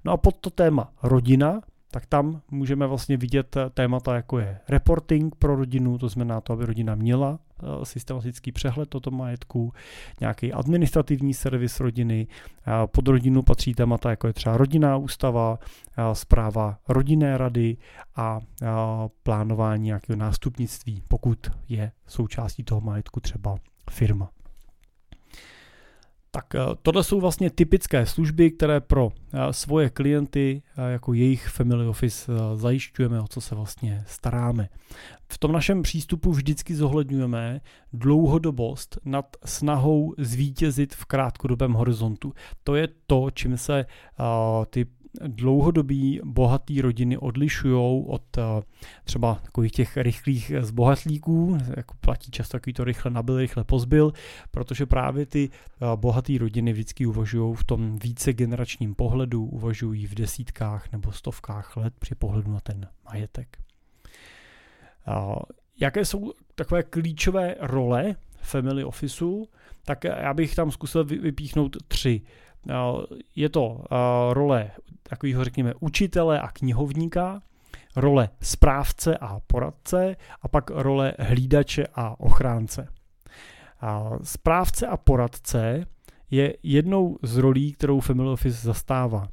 No 0.06 0.12
a 0.12 0.18
pod 0.18 0.38
to 0.38 0.50
téma 0.50 0.92
rodina 1.04 1.62
tak 1.92 2.06
tam 2.06 2.42
můžeme 2.52 2.88
vlastně 2.88 3.18
vidět 3.18 3.58
témata, 3.74 4.16
jako 4.16 4.40
je 4.40 4.60
reporting 4.70 5.36
pro 5.36 5.56
rodinu, 5.56 5.98
to 5.98 6.10
znamená 6.10 6.42
to, 6.42 6.54
aby 6.54 6.66
rodina 6.66 6.96
měla 6.96 7.40
systematický 7.84 8.52
přehled 8.52 8.90
toto 8.90 9.12
majetku, 9.12 9.74
nějaký 10.20 10.54
administrativní 10.54 11.34
servis 11.34 11.80
rodiny, 11.80 12.28
pod 12.86 13.08
rodinu 13.08 13.42
patří 13.42 13.74
témata, 13.74 14.10
jako 14.10 14.28
je 14.28 14.34
třeba 14.34 14.58
rodinná 14.58 14.98
ústava, 14.98 15.60
zpráva 16.14 16.78
rodinné 16.88 17.38
rady 17.38 17.78
a 18.16 18.40
plánování 19.24 19.84
nějakého 19.84 20.18
nástupnictví, 20.18 21.04
pokud 21.08 21.52
je 21.70 21.92
součástí 22.08 22.64
toho 22.64 22.82
majetku 22.82 23.20
třeba 23.20 23.58
firma. 23.90 24.30
Tak 26.36 26.56
eh, 26.56 26.60
tohle 26.82 27.04
jsou 27.04 27.20
vlastně 27.20 27.50
typické 27.50 28.06
služby, 28.06 28.52
které 28.52 28.82
pro 28.82 29.12
eh, 29.34 29.54
svoje 29.54 29.90
klienty 29.90 30.62
eh, 30.78 30.92
jako 30.92 31.14
jejich 31.14 31.48
family 31.48 31.88
office 31.88 32.32
zajišťujeme, 32.56 33.22
o 33.22 33.28
co 33.28 33.42
se 33.42 33.56
vlastně 33.56 34.04
staráme. 34.08 34.70
V 35.28 35.38
tom 35.38 35.52
našem 35.52 35.82
přístupu 35.82 36.32
vždycky 36.32 36.76
zohledňujeme 36.76 37.62
dlouhodobost 37.94 38.98
nad 39.06 39.26
snahou 39.46 40.14
zvítězit 40.18 40.96
v 40.96 41.06
krátkodobém 41.06 41.74
horizontu. 41.74 42.34
To 42.64 42.76
je 42.76 42.88
to, 43.08 43.30
čím 43.34 43.58
se 43.58 43.86
ty 44.70 44.86
dlouhodobí 45.28 46.20
bohatý 46.24 46.82
rodiny 46.82 47.18
odlišují 47.18 48.04
od 48.08 48.38
uh, 48.38 48.44
třeba 49.04 49.36
takových 49.36 49.72
těch 49.72 49.98
rychlých 49.98 50.52
zbohatlíků, 50.60 51.58
jako 51.78 51.96
platí 52.02 52.32
často 52.32 52.52
takový 52.52 52.74
to 52.74 52.84
rychle 52.84 53.12
nabil, 53.12 53.38
rychle 53.38 53.64
pozbyl, 53.64 54.14
protože 54.52 54.86
právě 54.86 55.26
ty 55.26 55.50
uh, 55.50 56.00
bohatý 56.00 56.38
rodiny 56.38 56.74
vždycky 56.74 57.06
uvažují 57.06 57.56
v 57.56 57.64
tom 57.64 58.00
více 58.00 58.34
generačním 58.34 58.96
pohledu, 58.96 59.46
uvažují 59.46 60.08
v 60.08 60.16
desítkách 60.16 60.92
nebo 60.92 61.12
stovkách 61.12 61.78
let 61.78 61.94
při 62.00 62.16
pohledu 62.16 62.52
na 62.52 62.60
ten 62.60 62.88
majetek. 63.06 63.58
Jaké 65.80 66.06
jsou 66.06 66.34
takové 66.56 66.84
klíčové 66.84 67.56
role 67.60 68.16
family 68.42 68.84
officeu, 68.84 69.48
tak 69.86 70.04
já 70.04 70.34
bych 70.34 70.56
tam 70.56 70.72
zkusil 70.72 71.04
vypíchnout 71.04 71.78
tři. 71.88 72.22
Je 73.36 73.50
to 73.50 73.84
role 74.32 74.72
takového, 75.04 75.44
řekněme, 75.44 75.74
učitele 75.80 76.42
a 76.42 76.52
knihovníka, 76.52 77.42
role 77.96 78.30
správce 78.42 79.18
a 79.18 79.40
poradce 79.48 80.16
a 80.42 80.48
pak 80.48 80.70
role 80.70 81.14
hlídače 81.20 81.88
a 81.96 82.20
ochránce. 82.20 82.88
Správce 84.24 84.88
a 84.88 84.98
poradce 84.98 85.86
je 86.32 86.54
jednou 86.64 87.18
z 87.22 87.38
rolí, 87.38 87.74
kterou 87.74 88.00
Family 88.00 88.30
Office 88.30 88.68
zastává. 88.68 89.28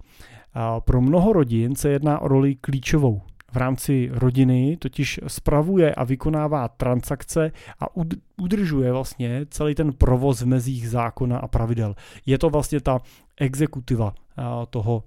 Pro 0.85 1.01
mnoho 1.01 1.33
rodin 1.33 1.77
se 1.77 1.89
jedná 1.89 2.19
o 2.19 2.29
roli 2.29 2.55
klíčovou 2.55 3.23
v 3.52 3.57
rámci 3.57 4.11
rodiny 4.12 4.76
totiž 4.76 5.21
spravuje 5.26 5.95
a 5.95 6.04
vykonává 6.04 6.69
transakce 6.69 7.52
a 7.80 7.87
udržuje 8.37 8.92
vlastně 8.92 9.47
celý 9.50 9.75
ten 9.75 9.92
provoz 9.92 10.40
v 10.42 10.47
mezích 10.47 10.90
zákona 10.90 11.38
a 11.38 11.49
pravidel. 11.49 11.95
Je 12.26 12.38
to 12.38 12.50
vlastně 12.50 12.80
ta 12.80 12.99
exekutiva 13.37 14.14
toho, 14.71 15.04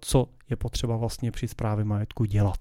co 0.00 0.26
je 0.50 0.56
potřeba 0.56 0.96
vlastně 0.96 1.30
při 1.30 1.48
správě 1.48 1.84
majetku 1.84 2.24
dělat. 2.24 2.60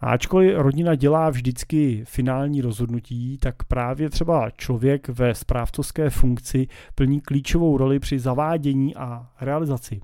A 0.00 0.10
ačkoliv 0.10 0.56
rodina 0.56 0.94
dělá 0.94 1.30
vždycky 1.30 2.04
finální 2.04 2.60
rozhodnutí, 2.60 3.38
tak 3.38 3.64
právě 3.64 4.10
třeba 4.10 4.50
člověk 4.50 5.08
ve 5.08 5.34
správcovské 5.34 6.10
funkci 6.10 6.66
plní 6.94 7.20
klíčovou 7.20 7.76
roli 7.76 7.98
při 7.98 8.18
zavádění 8.18 8.96
a 8.96 9.26
realizaci 9.40 10.00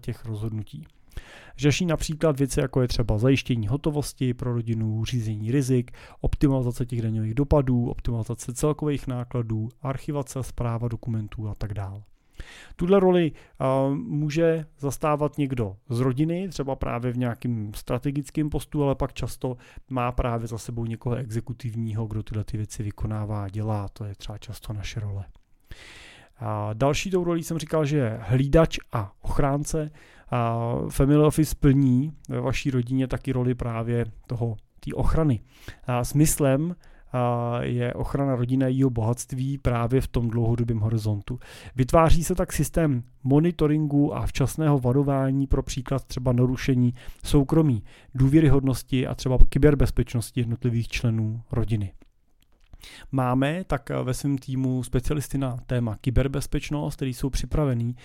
těchto 0.00 0.28
rozhodnutí. 0.28 0.86
Řeší 1.60 1.86
například 1.86 2.38
věci, 2.38 2.60
jako 2.60 2.82
je 2.82 2.88
třeba 2.88 3.18
zajištění 3.18 3.68
hotovosti 3.68 4.34
pro 4.34 4.52
rodinu, 4.52 5.04
řízení 5.04 5.50
rizik, 5.50 5.90
optimalizace 6.20 6.86
těch 6.86 7.02
daňových 7.02 7.34
dopadů, 7.34 7.90
optimalizace 7.90 8.54
celkových 8.54 9.06
nákladů, 9.06 9.68
archivace 9.82 10.42
zpráva 10.42 10.88
dokumentů 10.88 11.48
a 11.48 11.54
tak 11.54 11.74
dále. 11.74 12.02
Tuhle 12.76 13.00
roli 13.00 13.32
uh, 13.32 13.94
může 13.94 14.66
zastávat 14.78 15.38
někdo 15.38 15.76
z 15.88 16.00
rodiny, 16.00 16.48
třeba 16.48 16.76
právě 16.76 17.12
v 17.12 17.18
nějakém 17.18 17.72
strategickém 17.74 18.50
postu, 18.50 18.84
ale 18.84 18.94
pak 18.94 19.12
často 19.12 19.56
má 19.90 20.12
právě 20.12 20.46
za 20.46 20.58
sebou 20.58 20.86
někoho 20.86 21.16
exekutivního, 21.16 22.06
kdo 22.06 22.22
tyhle 22.22 22.44
ty 22.44 22.56
věci 22.56 22.82
vykonává 22.82 23.44
a 23.44 23.48
dělá. 23.48 23.88
To 23.88 24.04
je 24.04 24.14
třeba 24.14 24.38
často 24.38 24.72
naše 24.72 25.00
role. 25.00 25.24
Další 26.72 27.10
tou 27.10 27.24
rolí 27.24 27.42
jsem 27.42 27.58
říkal, 27.58 27.84
že 27.84 27.96
je 27.96 28.18
hlídač 28.22 28.78
a 28.92 29.12
ochránce. 29.22 29.90
Family 30.88 31.24
Office 31.24 31.54
plní 31.60 32.12
ve 32.28 32.40
vaší 32.40 32.70
rodině 32.70 33.06
taky 33.06 33.32
roli 33.32 33.54
právě 33.54 34.06
toho 34.26 34.56
té 34.80 34.94
ochrany. 34.94 35.40
A 35.86 36.04
smyslem 36.04 36.76
je 37.60 37.94
ochrana 37.94 38.36
rodiny 38.36 38.64
a 38.64 38.90
bohatství 38.90 39.58
právě 39.58 40.00
v 40.00 40.08
tom 40.08 40.30
dlouhodobém 40.30 40.78
horizontu. 40.78 41.38
Vytváří 41.76 42.24
se 42.24 42.34
tak 42.34 42.52
systém 42.52 43.02
monitoringu 43.22 44.14
a 44.14 44.26
včasného 44.26 44.78
varování 44.78 45.46
pro 45.46 45.62
příklad 45.62 46.04
třeba 46.04 46.32
narušení 46.32 46.94
soukromí, 47.24 47.82
důvěryhodnosti 48.14 49.06
a 49.06 49.14
třeba 49.14 49.38
kyberbezpečnosti 49.48 50.40
jednotlivých 50.40 50.88
členů 50.88 51.42
rodiny. 51.52 51.92
Máme 53.12 53.64
tak 53.64 53.90
ve 54.02 54.14
svém 54.14 54.38
týmu 54.38 54.82
specialisty 54.82 55.38
na 55.38 55.56
téma 55.66 55.96
kyberbezpečnost, 56.00 56.96
kteří 56.96 57.14
jsou 57.14 57.30
připravení 57.30 57.96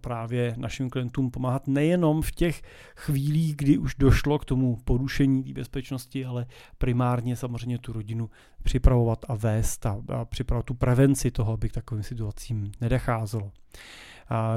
právě 0.00 0.54
našim 0.56 0.90
klientům 0.90 1.30
pomáhat 1.30 1.66
nejenom 1.66 2.22
v 2.22 2.30
těch 2.30 2.62
chvílích, 2.96 3.56
kdy 3.56 3.78
už 3.78 3.94
došlo 3.94 4.38
k 4.38 4.44
tomu 4.44 4.78
porušení 4.84 5.44
té 5.44 5.52
bezpečnosti, 5.52 6.24
ale 6.24 6.46
primárně 6.78 7.36
samozřejmě 7.36 7.78
tu 7.78 7.92
rodinu 7.92 8.30
připravovat 8.62 9.18
a 9.28 9.34
vést 9.34 9.86
a, 9.86 10.02
a 10.08 10.24
připravovat 10.24 10.66
tu 10.66 10.74
prevenci 10.74 11.30
toho, 11.30 11.52
aby 11.52 11.68
k 11.68 11.72
takovým 11.72 12.02
situacím 12.02 12.72
nedecházelo. 12.80 13.50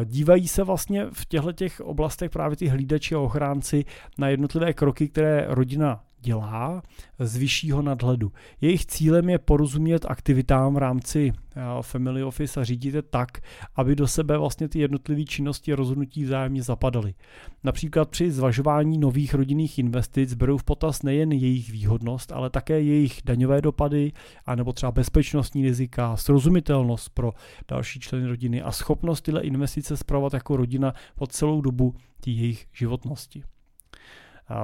Dívají 0.05 0.47
se 0.47 0.63
vlastně 0.63 1.05
v 1.13 1.25
těchto 1.25 1.51
těch 1.51 1.81
oblastech 1.81 2.31
právě 2.31 2.57
ty 2.57 2.67
hlídači 2.67 3.15
a 3.15 3.19
ochránci 3.19 3.85
na 4.17 4.27
jednotlivé 4.27 4.73
kroky, 4.73 5.07
které 5.07 5.45
rodina 5.47 6.03
dělá 6.22 6.82
z 7.20 7.38
vyššího 7.38 7.82
nadhledu. 7.82 8.32
Jejich 8.62 8.86
cílem 8.86 9.30
je 9.30 9.40
porozumět 9.40 10.06
aktivitám 10.06 10.74
v 10.74 10.78
rámci 10.78 11.34
eh, 11.56 11.62
Family 11.82 12.24
Office 12.24 12.60
a 12.60 12.63
řídit 12.63 12.96
je 12.96 13.01
tak, 13.01 13.28
aby 13.75 13.96
do 13.96 14.08
sebe 14.08 14.38
vlastně 14.38 14.68
ty 14.70 14.80
jednotlivé 14.80 15.24
činnosti 15.24 15.74
a 15.74 15.75
rozhodnutí 15.75 16.24
vzájemně 16.24 16.63
zapadaly. 16.63 17.13
Například 17.63 18.10
při 18.10 18.32
zvažování 18.32 18.98
nových 18.98 19.34
rodinných 19.34 19.80
investic 19.80 20.34
berou 20.34 20.58
v 20.58 20.63
potaz 20.63 21.04
nejen 21.04 21.32
jejich 21.32 21.72
výhodnost, 21.72 22.32
ale 22.32 22.50
také 22.50 22.82
jejich 22.82 23.22
daňové 23.25 23.62
dopady, 23.62 24.12
anebo 24.46 24.74
třeba 24.74 24.92
bezpečnostní 24.92 25.63
rizika, 25.63 26.18
srozumitelnost 26.18 27.10
pro 27.10 27.34
další 27.68 28.00
členy 28.00 28.28
rodiny 28.28 28.62
a 28.62 28.72
schopnost 28.72 29.22
tyhle 29.22 29.42
investice 29.42 29.98
zpravovat 29.98 30.34
jako 30.34 30.58
rodina 30.58 30.94
po 31.16 31.28
celou 31.28 31.62
dobu 31.62 31.96
jejich 32.25 32.68
životnosti. 32.74 33.44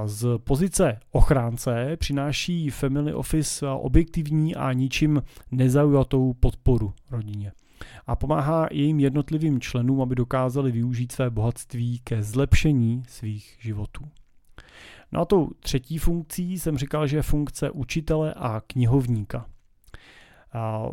Z 0.06 0.26
pozice 0.38 1.00
ochránce 1.12 1.98
přináší 1.98 2.70
Family 2.70 3.14
Office 3.14 3.68
objektivní 3.68 4.56
a 4.56 4.74
ničím 4.74 5.24
nezaujatou 5.52 6.34
podporu 6.34 6.94
rodině 7.12 7.52
a 8.08 8.16
pomáhá 8.16 8.68
jejím 8.72 9.00
jednotlivým 9.00 9.60
členům, 9.60 10.02
aby 10.02 10.16
dokázali 10.16 10.72
využít 10.72 11.12
své 11.12 11.30
bohatství 11.30 12.00
ke 12.04 12.24
zlepšení 12.24 13.04
svých 13.08 13.58
životů. 13.60 14.06
No 15.12 15.22
a 15.22 15.26
tou 15.26 15.50
třetí 15.60 15.98
funkcí 15.98 16.60
jsem 16.60 16.78
říkal, 16.78 17.08
že 17.08 17.18
je 17.18 17.22
funkce 17.22 17.72
učitele 17.72 18.34
a 18.34 18.62
knihovníka. 18.68 19.46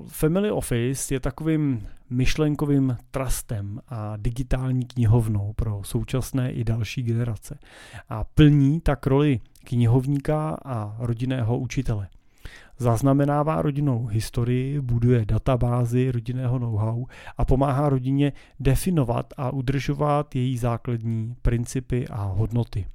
Family 0.06 0.50
Office 0.50 1.14
je 1.14 1.20
takovým 1.20 1.87
myšlenkovým 2.11 2.96
trustem 3.11 3.80
a 3.88 4.16
digitální 4.16 4.87
knihovnou 4.87 5.52
pro 5.56 5.80
současné 5.84 6.52
i 6.52 6.64
další 6.64 7.02
generace 7.02 7.58
a 8.08 8.25
plní 8.25 8.80
tak 8.80 9.06
roli 9.06 9.40
knihovníka 9.64 10.56
a 10.64 10.96
rodinného 10.99 11.58
učitele. 11.58 12.08
Zaznamenává 12.78 13.62
rodinnou 13.62 14.06
historii, 14.06 14.80
buduje 14.80 15.25
databázy 15.25 16.11
rodinného 16.11 16.58
know-how 16.58 17.06
a 17.38 17.44
pomáhá 17.44 17.88
rodině 17.88 18.32
definovat 18.61 19.26
a 19.37 19.50
udržovat 19.50 20.34
její 20.34 20.58
základní 20.58 21.34
principy 21.42 22.08
a 22.08 22.23
hodnoty. 22.23 22.87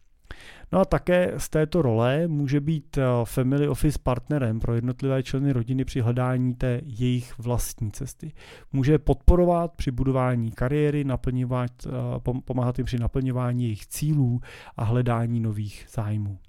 No 0.72 0.80
a 0.80 0.86
také 0.86 1.34
z 1.38 1.50
této 1.50 1.82
role 1.82 2.28
může 2.28 2.60
být 2.60 2.98
eh, 2.98 3.04
Family 3.24 3.68
Office 3.68 4.00
partnerem 4.04 4.60
pro 4.60 4.76
jednotlivé 4.76 5.24
členy 5.24 5.54
rodiny 5.54 5.86
při 5.86 6.02
hledání 6.02 6.56
té 6.56 6.82
jejich 6.86 7.38
vlastní 7.38 7.92
cesty. 7.92 8.32
Může 8.74 8.98
podporovat 8.98 9.74
při 9.76 9.92
budování 9.92 10.52
kariéry, 10.52 11.04
naplňovat, 11.04 11.72
eh, 11.86 12.42
pomáhat 12.46 12.78
jim 12.80 12.86
při 12.86 13.00
naplňování 13.00 13.64
jejich 13.64 13.88
cílů 13.88 14.42
a 14.78 14.84
hledání 14.84 15.40
nových 15.40 15.86
zájmů. 15.90 16.40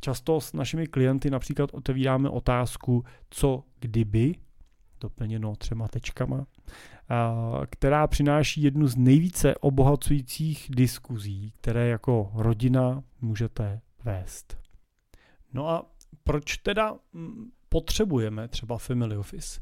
Často 0.00 0.40
s 0.40 0.52
našimi 0.52 0.86
klienty 0.86 1.30
například 1.30 1.70
otevíráme 1.72 2.28
otázku, 2.28 3.04
co 3.30 3.64
kdyby, 3.80 4.34
doplněno 5.00 5.56
třema 5.56 5.88
tečkama, 5.88 6.46
která 7.70 8.06
přináší 8.06 8.62
jednu 8.62 8.86
z 8.86 8.96
nejvíce 8.96 9.54
obohacujících 9.54 10.66
diskuzí, 10.70 11.52
které 11.60 11.88
jako 11.88 12.30
rodina 12.34 13.02
můžete 13.20 13.80
vést. 14.04 14.58
No 15.52 15.68
a 15.68 15.86
proč 16.24 16.56
teda 16.56 16.94
mm, 17.12 17.50
potřebujeme 17.68 18.48
třeba 18.48 18.78
Family 18.78 19.16
Office? 19.16 19.60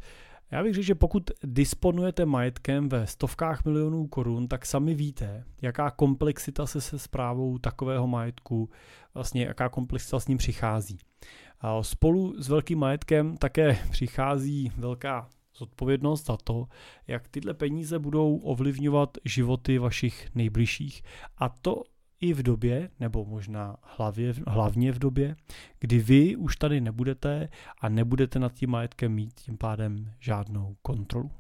Já 0.51 0.63
bych 0.63 0.75
řekl, 0.75 0.87
že 0.87 0.95
pokud 0.95 1.31
disponujete 1.45 2.27
majetkem 2.27 2.89
ve 2.89 3.07
stovkách 3.07 3.65
milionů 3.65 4.07
korun, 4.07 4.49
tak 4.49 4.67
sami 4.67 4.95
víte, 4.95 5.45
jaká 5.63 5.91
komplexita 5.91 6.67
se 6.67 6.81
se 6.81 6.99
zprávou 6.99 7.59
takového 7.59 8.07
majetku, 8.07 8.71
vlastně 9.15 9.45
jaká 9.45 9.69
komplexita 9.69 10.21
s 10.21 10.29
ním 10.29 10.39
přichází. 10.39 10.99
Spolu 11.83 12.43
s 12.43 12.49
velkým 12.49 12.79
majetkem 12.79 13.37
také 13.37 13.79
přichází 13.91 14.73
velká 14.77 15.29
zodpovědnost 15.61 16.27
za 16.27 16.37
to, 16.37 16.67
jak 17.07 17.29
tyhle 17.29 17.55
peníze 17.55 17.99
budou 17.99 18.37
ovlivňovat 18.37 19.19
životy 19.25 19.79
vašich 19.79 20.29
nejbližších. 20.35 21.03
A 21.39 21.49
to 21.49 21.83
i 22.21 22.33
v 22.33 22.43
době, 22.43 22.91
nebo 23.01 23.25
možná 23.25 23.77
hlavě, 23.83 24.35
hlavně 24.47 24.93
v 24.93 24.99
době, 24.99 25.37
kdy 25.81 25.99
vy 25.99 26.37
už 26.37 26.57
tady 26.57 26.81
nebudete 26.81 27.49
a 27.81 27.89
nebudete 27.89 28.39
nad 28.39 28.53
tím 28.53 28.71
majetkem 28.71 29.13
mít 29.13 29.41
tím 29.41 29.59
pádem 29.59 30.13
žádnou 30.19 30.77
kontrolu. 30.83 31.31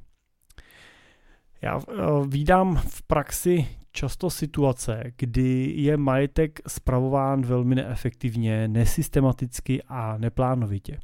Já 1.62 1.78
eh, 1.78 1.92
vídám 2.28 2.76
v 2.76 3.02
praxi 3.02 3.66
často 3.92 4.30
situace, 4.30 5.12
kdy 5.16 5.72
je 5.76 5.96
majetek 5.96 6.60
spravován 6.66 7.42
velmi 7.42 7.74
neefektivně, 7.74 8.68
nesystematicky 8.68 9.82
a 9.82 10.18
neplánovitě. 10.18 10.98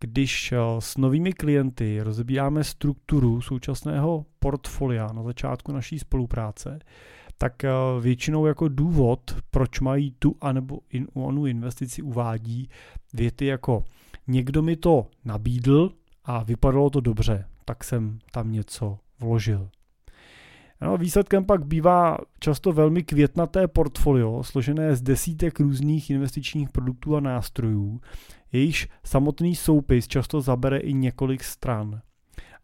Když 0.00 0.52
eh, 0.52 0.56
s 0.78 0.96
novými 0.96 1.32
klienty 1.32 2.00
rozebíráme 2.02 2.64
strukturu 2.64 3.40
současného 3.40 4.26
portfolia 4.38 5.12
na 5.12 5.22
začátku 5.22 5.72
naší 5.72 5.98
spolupráce, 5.98 6.78
tak 7.38 7.64
eh, 7.64 7.70
většinou 8.00 8.46
jako 8.46 8.68
důvod, 8.68 9.36
proč 9.50 9.80
mají 9.80 10.14
tu 10.18 10.34
anebo 10.40 10.78
in, 10.90 11.06
onu 11.14 11.46
investici 11.46 12.02
uvádí 12.02 12.68
věty 13.14 13.46
jako 13.46 13.84
někdo 14.26 14.62
mi 14.62 14.76
to 14.76 15.06
nabídl 15.24 15.92
a 16.24 16.42
vypadalo 16.42 16.90
to 16.90 17.00
dobře, 17.00 17.44
tak 17.64 17.84
jsem 17.84 18.18
tam 18.32 18.52
něco 18.52 18.98
vložil. 19.20 19.68
No, 20.80 20.96
výsledkem 20.96 21.44
pak 21.44 21.66
bývá 21.66 22.18
často 22.40 22.72
velmi 22.72 23.02
květnaté 23.02 23.68
portfolio, 23.68 24.42
složené 24.42 24.96
z 24.96 25.02
desítek 25.02 25.60
různých 25.60 26.10
investičních 26.10 26.68
produktů 26.68 27.16
a 27.16 27.20
nástrojů, 27.20 28.00
jejíž 28.52 28.88
samotný 29.04 29.54
soupis 29.54 30.08
často 30.08 30.40
zabere 30.40 30.78
i 30.78 30.92
několik 30.92 31.44
stran. 31.44 32.00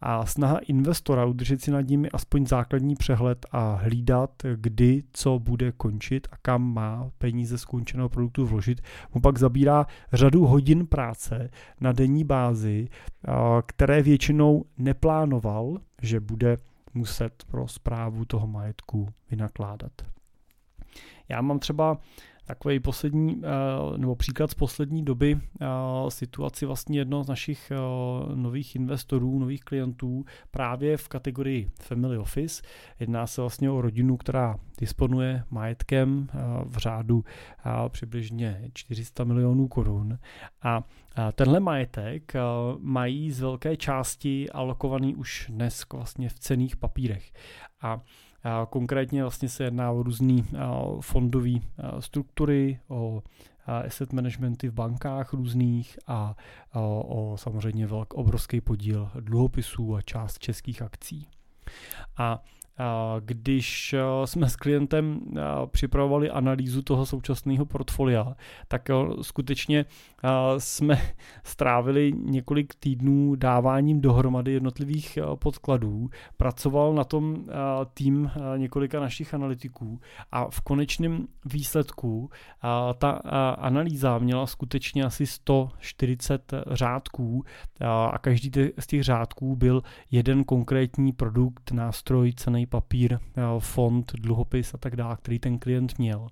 A 0.00 0.26
snaha 0.26 0.58
investora 0.58 1.24
udržet 1.24 1.62
si 1.62 1.70
nad 1.70 1.80
nimi 1.80 2.10
aspoň 2.10 2.46
základní 2.46 2.94
přehled 2.94 3.46
a 3.52 3.74
hlídat, 3.74 4.30
kdy 4.54 5.02
co 5.12 5.38
bude 5.38 5.72
končit 5.72 6.28
a 6.30 6.36
kam 6.42 6.74
má 6.74 7.10
peníze 7.18 7.58
skončeného 7.58 8.08
produktu 8.08 8.46
vložit, 8.46 8.80
mu 9.14 9.20
pak 9.20 9.38
zabírá 9.38 9.86
řadu 10.12 10.46
hodin 10.46 10.86
práce 10.86 11.50
na 11.80 11.92
denní 11.92 12.24
bázi, 12.24 12.88
které 13.66 14.02
většinou 14.02 14.64
neplánoval, 14.78 15.78
že 16.02 16.20
bude 16.20 16.58
muset 16.94 17.44
pro 17.50 17.68
zprávu 17.68 18.24
toho 18.24 18.46
majetku 18.46 19.08
vynakládat. 19.30 19.92
Já 21.28 21.40
mám 21.40 21.58
třeba 21.58 21.98
takový 22.44 22.80
poslední, 22.80 23.42
eh, 23.44 23.98
nebo 23.98 24.16
příklad 24.16 24.50
z 24.50 24.54
poslední 24.54 25.04
doby 25.04 25.38
eh, 25.61 25.66
situaci 26.09 26.66
vlastně 26.66 26.98
jednoho 26.98 27.24
z 27.24 27.28
našich 27.28 27.70
eh, 27.70 27.76
nových 28.35 28.76
investorů, 28.76 29.38
nových 29.38 29.64
klientů 29.64 30.24
právě 30.50 30.96
v 30.96 31.09
kategorii 31.09 31.70
Family 31.83 32.18
Office. 32.18 32.62
Jedná 33.00 33.26
se 33.26 33.40
vlastně 33.40 33.70
o 33.70 33.80
rodinu, 33.80 34.16
která 34.16 34.57
disponuje 34.78 35.44
majetkem 35.50 36.28
v 36.64 36.76
řádu 36.76 37.24
přibližně 37.88 38.70
400 38.74 39.24
milionů 39.24 39.68
korun 39.68 40.18
a 40.62 40.83
tenhle 41.35 41.61
majetek 41.61 42.33
mají 42.78 43.30
z 43.30 43.40
velké 43.40 43.76
části 43.76 44.50
alokovaný 44.50 45.14
už 45.14 45.46
dnes 45.48 45.85
vlastně 45.92 46.28
v 46.28 46.38
cených 46.38 46.76
papírech. 46.76 47.33
A 47.83 48.00
Konkrétně 48.70 49.22
vlastně 49.22 49.48
se 49.48 49.64
jedná 49.64 49.90
o 49.90 50.02
různé 50.02 50.42
fondové 51.00 51.50
struktury, 51.98 52.80
o 52.88 53.22
asset 53.66 54.12
managementy 54.12 54.68
v 54.68 54.72
bankách 54.72 55.33
různých 55.33 55.98
a 56.07 56.35
o, 56.74 57.37
samozřejmě 57.38 57.87
velk, 57.87 58.14
obrovský 58.14 58.61
podíl 58.61 59.11
dluhopisů 59.20 59.94
a 59.94 60.02
část 60.02 60.38
českých 60.38 60.83
akcí. 60.83 61.28
A 62.16 62.42
když 63.20 63.94
jsme 64.24 64.48
s 64.48 64.57
klientem 64.57 65.20
připravovali 65.66 66.30
analýzu 66.30 66.83
toho 66.83 67.07
současného 67.07 67.66
portfolia, 67.66 68.37
tak 68.68 68.88
skutečně 69.22 69.85
jsme 70.58 71.02
strávili 71.44 72.12
několik 72.16 72.74
týdnů 72.74 73.34
dáváním 73.34 74.00
dohromady 74.00 74.52
jednotlivých 74.52 75.18
podkladů. 75.34 76.10
Pracoval 76.37 76.94
na 76.94 77.04
tom 77.04 77.46
tým 77.94 78.30
několika 78.56 79.00
našich 79.00 79.34
analytiků 79.34 80.00
a 80.32 80.50
v 80.50 80.60
konečném 80.60 81.26
výsledku 81.44 82.30
ta 82.98 83.10
analýza 83.58 84.18
měla 84.18 84.46
skutečně 84.46 85.04
asi 85.04 85.26
140 85.26 86.52
řádků 86.70 87.44
a 88.12 88.18
každý 88.18 88.50
z 88.78 88.87
těch 88.87 89.02
řádků 89.02 89.56
byl 89.56 89.82
jeden 90.10 90.44
konkrétní 90.44 91.12
produkt, 91.12 91.72
nástroj, 91.72 92.32
cený 92.32 92.66
papír, 92.66 93.14
eh, 93.14 93.42
fond, 93.58 94.12
dluhopis 94.12 94.74
a 94.74 94.78
tak 94.78 94.96
dále, 94.96 95.16
který 95.16 95.38
ten 95.38 95.58
klient 95.58 95.98
měl. 95.98 96.28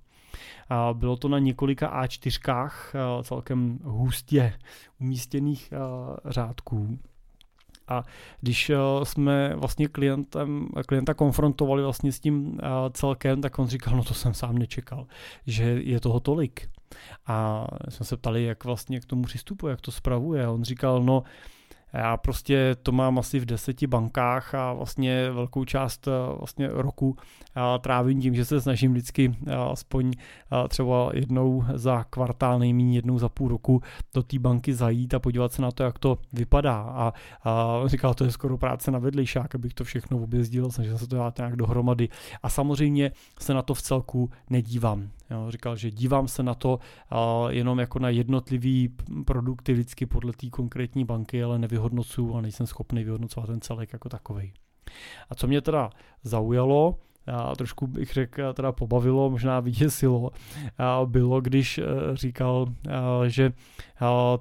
Bylo 0.92 1.16
to 1.16 1.28
na 1.28 1.38
několika 1.38 2.02
A4, 2.02 2.70
eh, 2.94 3.22
celkem 3.22 3.78
hustě 3.82 4.52
umístěných 5.00 5.72
řádků. 6.24 6.98
A 7.88 8.02
když 8.40 8.70
jsme 9.02 9.56
vlastně 9.56 9.88
klientem, 9.88 10.68
klienta 10.86 11.14
konfrontovali 11.14 11.82
vlastně 11.82 12.12
s 12.12 12.20
tím 12.20 12.60
celkem, 12.92 13.40
tak 13.40 13.58
on 13.58 13.66
říkal, 13.66 13.96
no 13.96 14.04
to 14.04 14.14
jsem 14.14 14.34
sám 14.34 14.58
nečekal, 14.58 15.06
že 15.46 15.64
je 15.64 16.00
toho 16.00 16.20
tolik. 16.20 16.68
A 17.26 17.66
jsme 17.88 18.06
se 18.06 18.16
ptali, 18.16 18.44
jak 18.44 18.64
vlastně 18.64 19.00
k 19.00 19.04
tomu 19.04 19.22
přistupuje, 19.22 19.70
jak 19.70 19.80
to 19.80 19.92
spravuje. 19.92 20.48
On 20.48 20.64
říkal, 20.64 21.02
no 21.02 21.22
já 21.92 22.16
prostě 22.16 22.76
to 22.82 22.92
mám 22.92 23.18
asi 23.18 23.40
v 23.40 23.44
deseti 23.44 23.86
bankách 23.86 24.54
a 24.54 24.72
vlastně 24.72 25.30
velkou 25.30 25.64
část 25.64 26.08
eh, 26.08 26.10
vlastně 26.38 26.68
roku 26.72 27.16
eh, 27.56 27.78
trávím 27.78 28.20
tím, 28.20 28.34
že 28.34 28.44
se 28.44 28.60
snažím 28.60 28.92
vždycky 28.92 29.36
eh, 29.46 29.54
aspoň 29.54 30.12
třeba 30.68 31.10
jednou 31.14 31.64
za 31.74 32.04
kvartál, 32.04 32.58
nejméně 32.58 32.98
jednou 32.98 33.18
za 33.18 33.28
půl 33.28 33.48
roku 33.48 33.82
do 34.14 34.22
té 34.22 34.38
banky 34.38 34.74
zajít 34.74 35.14
a 35.14 35.18
podívat 35.18 35.52
se 35.52 35.62
na 35.62 35.70
to, 35.70 35.82
jak 35.82 35.98
to 35.98 36.18
vypadá. 36.32 36.76
A, 36.76 37.12
a 37.44 37.82
říkal, 37.86 38.14
to 38.14 38.24
je 38.24 38.30
skoro 38.30 38.58
práce 38.58 38.90
na 38.90 38.98
vedlejšák, 38.98 39.54
abych 39.54 39.74
to 39.74 39.84
všechno 39.84 40.18
objezdil, 40.18 40.70
snažil 40.70 40.98
se 40.98 41.06
to 41.06 41.16
dát 41.16 41.38
nějak 41.38 41.56
dohromady. 41.56 42.08
A 42.42 42.48
samozřejmě 42.48 43.10
se 43.40 43.54
na 43.54 43.62
to 43.62 43.74
v 43.74 43.82
celku 43.82 44.30
nedívám. 44.50 45.08
Jo, 45.30 45.50
říkal, 45.50 45.76
že 45.76 45.90
dívám 45.90 46.28
se 46.28 46.42
na 46.42 46.54
to 46.54 46.78
jenom 47.48 47.78
jako 47.78 47.98
na 47.98 48.08
jednotlivý 48.08 48.94
produkty 49.24 49.72
vždycky 49.72 50.06
podle 50.06 50.32
té 50.32 50.50
konkrétní 50.50 51.04
banky, 51.04 51.42
ale 51.42 51.58
nevyhodnocuju 51.82 52.34
a 52.34 52.40
nejsem 52.40 52.66
schopný 52.66 53.04
vyhodnocovat 53.04 53.46
ten 53.46 53.60
celek 53.60 53.92
jako 53.92 54.08
takový. 54.08 54.52
A 55.30 55.34
co 55.34 55.46
mě 55.46 55.60
teda 55.60 55.90
zaujalo, 56.22 56.98
a 57.26 57.56
trošku 57.56 57.86
bych 57.86 58.12
řekl, 58.12 58.52
teda 58.52 58.72
pobavilo, 58.72 59.30
možná 59.30 59.60
vyděsilo, 59.60 60.30
bylo, 61.04 61.40
když 61.40 61.78
e, 61.78 61.84
říkal, 62.12 62.66
že, 63.26 63.52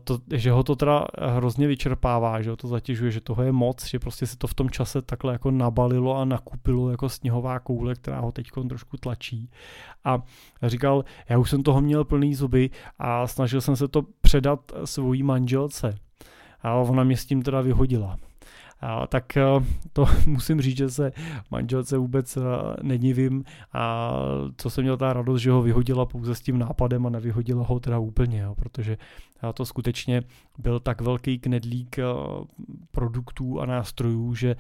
to, 0.04 0.20
že 0.34 0.52
ho 0.52 0.64
to 0.64 0.76
teda 0.76 1.06
hrozně 1.22 1.68
vyčerpává, 1.68 2.42
že 2.42 2.50
ho 2.50 2.56
to 2.56 2.68
zatěžuje, 2.68 3.12
že 3.12 3.22
toho 3.22 3.44
je 3.44 3.52
moc, 3.52 3.88
že 3.88 4.00
prostě 4.00 4.28
se 4.28 4.38
to 4.38 4.48
v 4.48 4.54
tom 4.54 4.70
čase 4.70 5.02
takhle 5.02 5.34
jako 5.34 5.52
nabalilo 5.52 6.18
a 6.18 6.26
nakupilo 6.26 6.92
jako 6.92 7.10
sněhová 7.10 7.60
koule, 7.60 7.96
která 7.96 8.20
ho 8.20 8.32
teď 8.32 8.48
trošku 8.70 8.98
tlačí. 8.98 9.50
A 10.04 10.22
říkal, 10.64 11.06
já 11.30 11.38
už 11.38 11.50
jsem 11.50 11.64
toho 11.64 11.82
měl 11.82 12.04
plný 12.04 12.36
zuby 12.36 12.70
a 13.00 13.28
snažil 13.28 13.62
jsem 13.62 13.76
se 13.76 13.88
to 13.88 14.02
předat 14.22 14.72
svojí 14.86 15.24
manželce. 15.24 15.96
A 16.64 16.74
ona 16.74 17.04
mě 17.04 17.18
s 17.18 17.26
tím 17.26 17.42
teda 17.42 17.62
vyhodila. 17.62 18.18
A, 18.82 19.08
tak 19.08 19.38
eh, 19.38 19.44
to 19.94 20.06
musím 20.26 20.62
říct, 20.62 20.78
že 20.78 20.90
se 20.90 21.12
manželce 21.52 21.98
vůbec 21.98 22.38
eh, 22.38 22.42
nedivím 22.82 23.44
a 23.74 24.14
co 24.58 24.70
jsem 24.70 24.84
měl 24.84 24.98
ta 24.98 25.14
radost, 25.14 25.42
že 25.42 25.52
ho 25.52 25.62
vyhodila 25.62 26.06
pouze 26.06 26.36
s 26.36 26.42
tím 26.42 26.60
nápadem 26.60 27.06
a 27.06 27.10
nevyhodila 27.10 27.66
ho 27.66 27.80
teda 27.80 28.00
úplně, 28.00 28.40
jo, 28.40 28.56
protože 28.56 28.98
eh, 29.44 29.54
to 29.54 29.66
skutečně 29.66 30.22
byl 30.58 30.80
tak 30.80 31.02
velký 31.02 31.40
knedlík 31.40 32.00
produktů 32.92 33.62
a 33.62 33.66
nástrojů, 33.66 34.36
že 34.36 34.56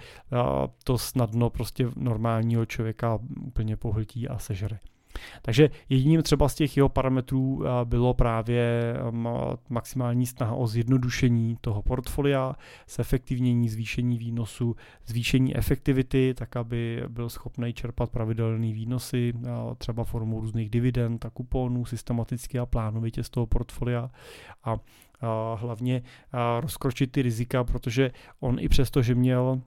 to 0.83 0.97
snadno 0.97 1.49
prostě 1.49 1.87
normálního 1.95 2.65
člověka 2.65 3.19
úplně 3.41 3.77
pohltí 3.77 4.27
a 4.27 4.39
sežere. 4.39 4.79
Takže 5.41 5.69
jedním 5.89 6.21
třeba 6.21 6.49
z 6.49 6.55
těch 6.55 6.77
jeho 6.77 6.89
parametrů 6.89 7.63
eh, 7.63 7.85
bylo 7.85 8.13
právě 8.13 8.93
maximální 9.69 10.25
snaha 10.25 10.53
o 10.55 10.67
zjednodušení 10.67 11.57
toho 11.61 11.81
portfolia, 11.81 12.55
zefektivnění, 12.89 13.69
zvýšení 13.69 14.17
výnosu, 14.17 14.75
zvýšení 15.05 15.57
efektivity, 15.57 16.33
tak 16.37 16.55
aby 16.55 17.03
byl 17.07 17.29
schopný 17.29 17.73
čerpat 17.73 18.09
pravidelné 18.09 18.73
výnosy, 18.73 19.33
eh, 19.35 19.49
třeba 19.77 20.03
formou 20.03 20.39
různých 20.39 20.69
dividend 20.69 21.25
a 21.25 21.29
kuponů, 21.29 21.85
systematicky 21.85 22.59
a 22.59 22.65
plánovitě 22.65 23.23
z 23.23 23.29
toho 23.29 23.47
portfolia. 23.47 24.09
A 24.63 24.77
hlavně 25.55 26.01
rozkročit 26.59 27.11
ty 27.11 27.21
rizika, 27.21 27.63
protože 27.63 28.11
on 28.39 28.59
i 28.59 28.69
přesto, 28.69 29.01
že 29.01 29.15
měl 29.15 29.61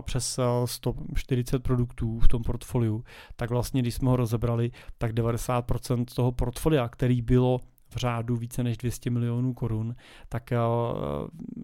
přes 0.00 0.40
140 0.64 1.62
produktů 1.62 2.18
v 2.18 2.28
tom 2.28 2.42
portfoliu, 2.42 3.04
tak 3.36 3.50
vlastně, 3.50 3.82
když 3.82 3.94
jsme 3.94 4.10
ho 4.10 4.16
rozebrali, 4.16 4.70
tak 4.98 5.12
90% 5.12 6.04
toho 6.14 6.32
portfolia, 6.32 6.88
který 6.88 7.22
bylo 7.22 7.60
v 7.88 7.96
řádu 7.96 8.36
více 8.36 8.62
než 8.62 8.76
200 8.76 9.10
milionů 9.10 9.54
korun, 9.54 9.94
tak 10.28 10.52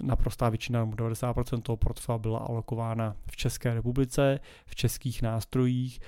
naprostá 0.02 0.48
většina, 0.48 0.86
90% 0.86 1.62
toho 1.62 1.76
portfolia 1.76 2.18
byla 2.18 2.38
alokována 2.38 3.16
v 3.30 3.36
České 3.36 3.74
republice, 3.74 4.40
v 4.66 4.74
českých 4.74 5.22
nástrojích, 5.22 6.00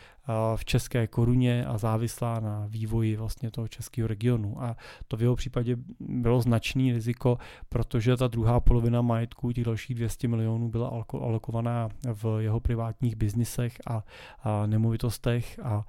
v 0.57 0.65
české 0.65 1.07
koruně 1.07 1.67
a 1.67 1.79
závislá 1.79 2.41
na 2.41 2.67
vývoji 2.69 3.17
vlastně 3.17 3.51
toho 3.51 3.69
českého 3.69 4.09
regionu. 4.09 4.63
A 4.63 4.77
to 5.09 5.17
v 5.17 5.23
jeho 5.23 5.37
případě 5.37 5.77
bylo 6.01 6.41
značný 6.41 6.93
riziko, 6.93 7.39
protože 7.69 8.17
ta 8.17 8.29
druhá 8.29 8.61
polovina 8.61 9.03
majetku, 9.03 9.53
těch 9.53 9.65
dalších 9.65 9.97
200 9.97 10.29
milionů, 10.29 10.69
byla 10.69 11.05
alokovaná 11.13 11.89
v 12.13 12.39
jeho 12.41 12.61
privátních 12.61 13.17
biznisech 13.17 13.77
a, 13.87 14.05
a 14.43 14.67
nemovitostech 14.67 15.59
a, 15.63 15.69
a 15.75 15.85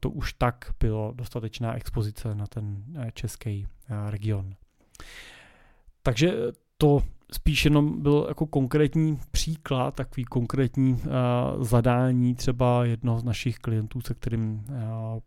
to 0.00 0.10
už 0.10 0.32
tak 0.32 0.72
bylo 0.80 1.12
dostatečná 1.16 1.74
expozice 1.74 2.34
na 2.34 2.46
ten 2.46 2.84
eh, 2.96 3.10
český 3.14 3.66
eh, 3.66 4.10
region. 4.10 4.54
Takže 6.02 6.32
to 6.78 7.02
spíš 7.32 7.64
jenom 7.64 8.02
byl 8.02 8.24
jako 8.28 8.46
konkrétní 8.46 9.20
příklad, 9.30 9.94
takový 9.94 10.24
konkrétní 10.24 10.92
uh, 10.92 11.00
zadání 11.64 12.34
třeba 12.34 12.84
jednoho 12.84 13.18
z 13.18 13.24
našich 13.24 13.58
klientů, 13.58 14.00
se 14.00 14.14
kterým 14.14 14.54
uh, 14.54 14.74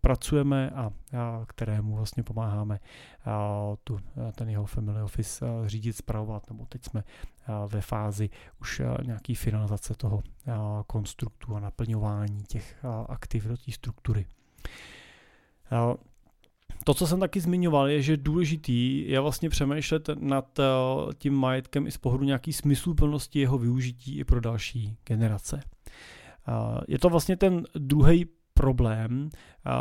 pracujeme 0.02 0.70
a 0.70 0.88
uh, 0.88 1.46
kterému 1.48 1.96
vlastně 1.96 2.24
pomáháme 2.24 2.80
uh, 3.28 3.76
tu, 3.84 3.94
uh, 3.94 4.00
ten 4.36 4.50
jeho 4.50 4.66
family 4.66 5.02
office 5.02 5.46
uh, 5.46 5.68
řídit, 5.68 5.96
zpravovat, 5.96 6.50
nebo 6.50 6.66
teď 6.66 6.86
jsme 6.86 7.04
uh, 7.04 7.72
ve 7.72 7.82
fázi 7.82 8.30
už 8.62 8.80
uh, 8.80 8.86
nějaký 9.04 9.36
finalizace 9.36 9.94
toho 9.94 10.16
uh, 10.16 10.24
konstruktu 10.88 11.56
a 11.56 11.60
naplňování 11.60 12.44
těch 12.44 12.80
uh, 12.84 13.06
aktiv 13.10 13.46
do 13.46 13.58
té 13.58 13.72
struktury. 13.72 14.26
Uh, 15.72 15.96
to, 16.88 16.93
co 16.93 17.08
jsem 17.08 17.19
taky 17.19 17.39
zmiňoval, 17.39 17.89
je, 17.89 18.02
že 18.02 18.17
důležitý 18.17 19.10
je 19.10 19.19
vlastně 19.19 19.50
přemýšlet 19.50 20.10
nad 20.19 20.60
eh, 20.60 20.63
tím 21.17 21.34
majetkem 21.34 21.88
i 21.88 21.91
z 21.91 21.97
pohledu 21.97 22.23
nějaký 22.23 22.54
smysluplnosti 22.54 23.39
jeho 23.39 23.58
využití 23.58 24.17
i 24.17 24.23
pro 24.23 24.41
další 24.41 24.97
generace. 25.06 25.62
Eh, 25.63 26.82
je 26.88 27.00
to 27.00 27.10
vlastně 27.10 27.38
ten 27.38 27.63
druhý 27.76 28.26
problém, 28.54 29.30
eh, 29.34 29.71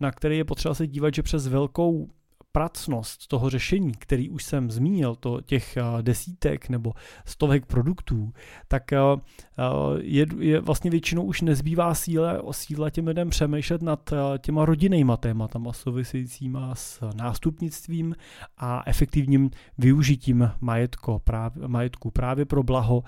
na 0.00 0.10
který 0.10 0.36
je 0.38 0.44
potřeba 0.44 0.74
se 0.74 0.86
dívat, 0.86 1.14
že 1.14 1.22
přes 1.22 1.46
velkou 1.46 2.08
pracnost 2.54 3.26
toho 3.28 3.50
řešení, 3.50 3.92
který 3.92 4.30
už 4.30 4.44
jsem 4.44 4.70
zmínil, 4.70 5.14
to 5.14 5.40
těch 5.40 5.76
eh, 5.76 5.82
desítek 6.02 6.68
nebo 6.68 6.92
stovek 7.26 7.66
produktů, 7.66 8.32
tak 8.68 8.92
eh, 8.92 8.98
eh, 8.98 9.62
je, 10.00 10.26
je 10.38 10.60
vlastně 10.60 10.90
většinou 10.90 11.22
už 11.22 11.40
nezbývá 11.40 11.94
síle, 11.94 12.42
síle 12.50 12.90
těm 12.90 13.06
lidem 13.06 13.30
přemýšlet 13.30 13.82
nad 13.82 14.12
těma 14.38 14.64
rodinnýma 14.64 15.16
tématama 15.16 15.72
souvisejícíma 15.72 16.74
s 16.74 17.10
nástupnictvím 17.14 18.14
a 18.58 18.82
efektivním 18.86 19.50
využitím 19.78 20.50
majetko, 20.60 21.18
právě, 21.18 21.68
majetku 21.68 22.10
právě 22.10 22.44
pro 22.44 22.62
blaho 22.62 23.02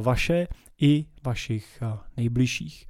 vaše 0.00 0.46
i 0.80 1.06
vašich 1.24 1.82
nejbližších. 2.16 2.86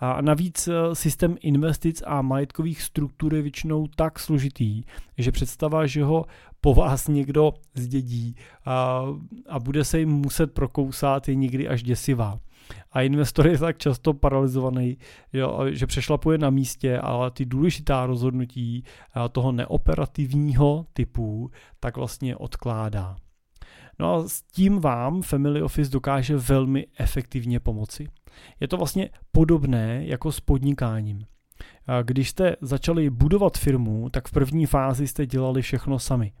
A 0.00 0.20
navíc 0.20 0.68
eh, 0.68 0.94
systém 0.94 1.36
investic 1.40 2.02
a 2.06 2.22
majetkových 2.22 2.82
struktur 2.82 3.34
je 3.34 3.42
většinou 3.42 3.86
tak 3.86 4.18
složitý, 4.18 4.82
že 5.18 5.32
představa, 5.32 5.86
že 5.86 6.04
ho 6.04 6.24
po 6.60 6.74
vás 6.74 7.08
někdo 7.08 7.52
zdědí 7.74 8.36
a, 8.64 9.04
a 9.48 9.58
bude 9.60 9.84
se 9.84 9.98
jim 9.98 10.08
muset 10.08 10.52
prokousat, 10.52 11.28
je 11.28 11.34
někdy 11.34 11.68
až 11.68 11.82
děsivá. 11.82 12.38
A 12.92 13.02
investor 13.02 13.46
je 13.46 13.58
tak 13.58 13.78
často 13.78 14.14
paralizovaný, 14.14 14.98
jo, 15.32 15.60
že 15.70 15.86
přešlapuje 15.86 16.38
na 16.38 16.50
místě, 16.50 16.98
ale 16.98 17.30
ty 17.30 17.44
důležitá 17.44 18.06
rozhodnutí 18.06 18.84
toho 19.32 19.52
neoperativního 19.52 20.86
typu 20.92 21.50
tak 21.80 21.96
vlastně 21.96 22.36
odkládá. 22.36 23.16
No 24.00 24.14
a 24.14 24.28
s 24.28 24.42
tím 24.42 24.78
vám 24.78 25.22
Family 25.22 25.62
Office 25.62 25.90
dokáže 25.90 26.36
velmi 26.36 26.86
efektivně 26.98 27.60
pomoci. 27.60 28.08
Je 28.60 28.68
to 28.68 28.76
vlastně 28.76 29.10
podobné 29.32 30.06
jako 30.06 30.32
s 30.32 30.40
podnikáním. 30.40 31.24
Když 32.02 32.30
jste 32.30 32.56
začali 32.60 33.10
budovat 33.10 33.58
firmu, 33.58 34.08
tak 34.10 34.28
v 34.28 34.32
první 34.32 34.66
fázi 34.66 35.06
jste 35.06 35.26
dělali 35.26 35.62
všechno 35.62 35.98
sami. 35.98 36.32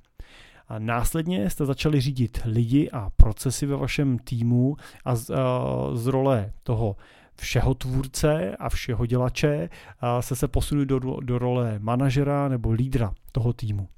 A 0.68 0.78
následně 0.78 1.50
jste 1.50 1.66
začali 1.66 2.00
řídit 2.00 2.40
lidi 2.44 2.90
a 2.90 3.10
procesy 3.16 3.66
ve 3.66 3.76
vašem 3.76 4.18
týmu 4.18 4.76
a 5.04 5.16
z, 5.16 5.30
z 5.94 6.06
role 6.06 6.52
toho 6.62 6.96
všeho 7.40 7.74
tvůrce 7.74 8.56
a 8.56 8.68
všeho 8.68 9.06
dělače 9.06 9.68
se 10.20 10.36
se 10.36 10.48
posunuli 10.48 10.86
do, 10.86 10.98
do 10.98 11.38
role 11.38 11.78
manažera 11.78 12.48
nebo 12.48 12.70
lídra 12.70 13.14
toho 13.32 13.52
týmu. 13.52 13.88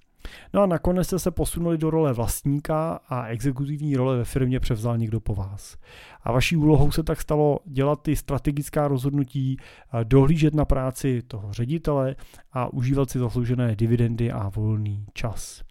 No 0.52 0.62
a 0.62 0.66
nakonec 0.66 1.06
jste 1.06 1.18
se 1.18 1.30
posunuli 1.30 1.78
do 1.78 1.90
role 1.90 2.12
vlastníka 2.12 3.00
a 3.08 3.26
exekutivní 3.26 3.96
role 3.96 4.16
ve 4.16 4.24
firmě 4.24 4.60
převzal 4.60 4.98
někdo 4.98 5.20
po 5.20 5.34
vás. 5.34 5.76
A 6.22 6.32
vaší 6.32 6.56
úlohou 6.56 6.90
se 6.90 7.02
tak 7.02 7.20
stalo 7.20 7.58
dělat 7.64 8.02
ty 8.02 8.16
strategická 8.16 8.88
rozhodnutí, 8.88 9.56
dohlížet 10.04 10.54
na 10.54 10.64
práci 10.64 11.22
toho 11.22 11.52
ředitele 11.52 12.16
a 12.52 12.72
užívat 12.72 13.10
si 13.10 13.18
zasloužené 13.18 13.76
dividendy 13.76 14.32
a 14.32 14.48
volný 14.48 15.06
čas. 15.12 15.62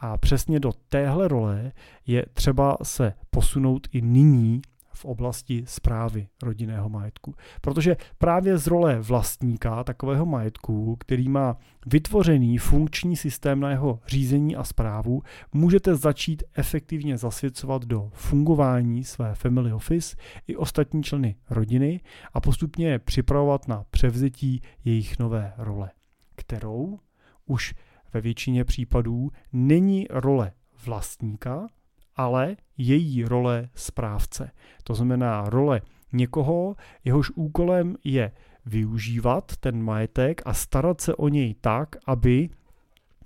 A 0.00 0.16
přesně 0.16 0.60
do 0.60 0.72
téhle 0.88 1.28
role 1.28 1.72
je 2.06 2.26
třeba 2.34 2.76
se 2.82 3.12
posunout 3.30 3.88
i 3.92 4.02
nyní 4.02 4.62
v 5.00 5.04
oblasti 5.04 5.64
zprávy 5.66 6.28
rodinného 6.42 6.88
majetku. 6.88 7.34
Protože 7.60 7.96
právě 8.18 8.58
z 8.58 8.66
role 8.66 9.00
vlastníka 9.00 9.84
takového 9.84 10.26
majetku, 10.26 10.96
který 10.96 11.28
má 11.28 11.56
vytvořený 11.86 12.58
funkční 12.58 13.16
systém 13.16 13.60
na 13.60 13.70
jeho 13.70 14.00
řízení 14.06 14.56
a 14.56 14.64
zprávu, 14.64 15.22
můžete 15.52 15.96
začít 15.96 16.42
efektivně 16.54 17.18
zasvěcovat 17.18 17.84
do 17.84 18.10
fungování 18.14 19.04
své 19.04 19.34
family 19.34 19.72
office 19.72 20.16
i 20.46 20.56
ostatní 20.56 21.02
členy 21.02 21.36
rodiny 21.50 22.00
a 22.34 22.40
postupně 22.40 22.88
je 22.88 22.98
připravovat 22.98 23.68
na 23.68 23.84
převzetí 23.90 24.62
jejich 24.84 25.18
nové 25.18 25.52
role, 25.56 25.90
kterou 26.36 26.98
už 27.46 27.74
ve 28.12 28.20
většině 28.20 28.64
případů 28.64 29.30
není 29.52 30.06
role 30.10 30.52
vlastníka, 30.84 31.66
ale 32.16 32.56
její 32.78 33.24
role 33.24 33.68
správce. 33.74 34.50
To 34.84 34.94
znamená 34.94 35.50
role 35.50 35.80
někoho, 36.12 36.76
jehož 37.04 37.30
úkolem 37.30 37.96
je 38.04 38.32
využívat 38.66 39.56
ten 39.56 39.82
majetek 39.82 40.42
a 40.44 40.54
starat 40.54 41.00
se 41.00 41.14
o 41.14 41.28
něj 41.28 41.54
tak, 41.60 41.96
aby 42.06 42.48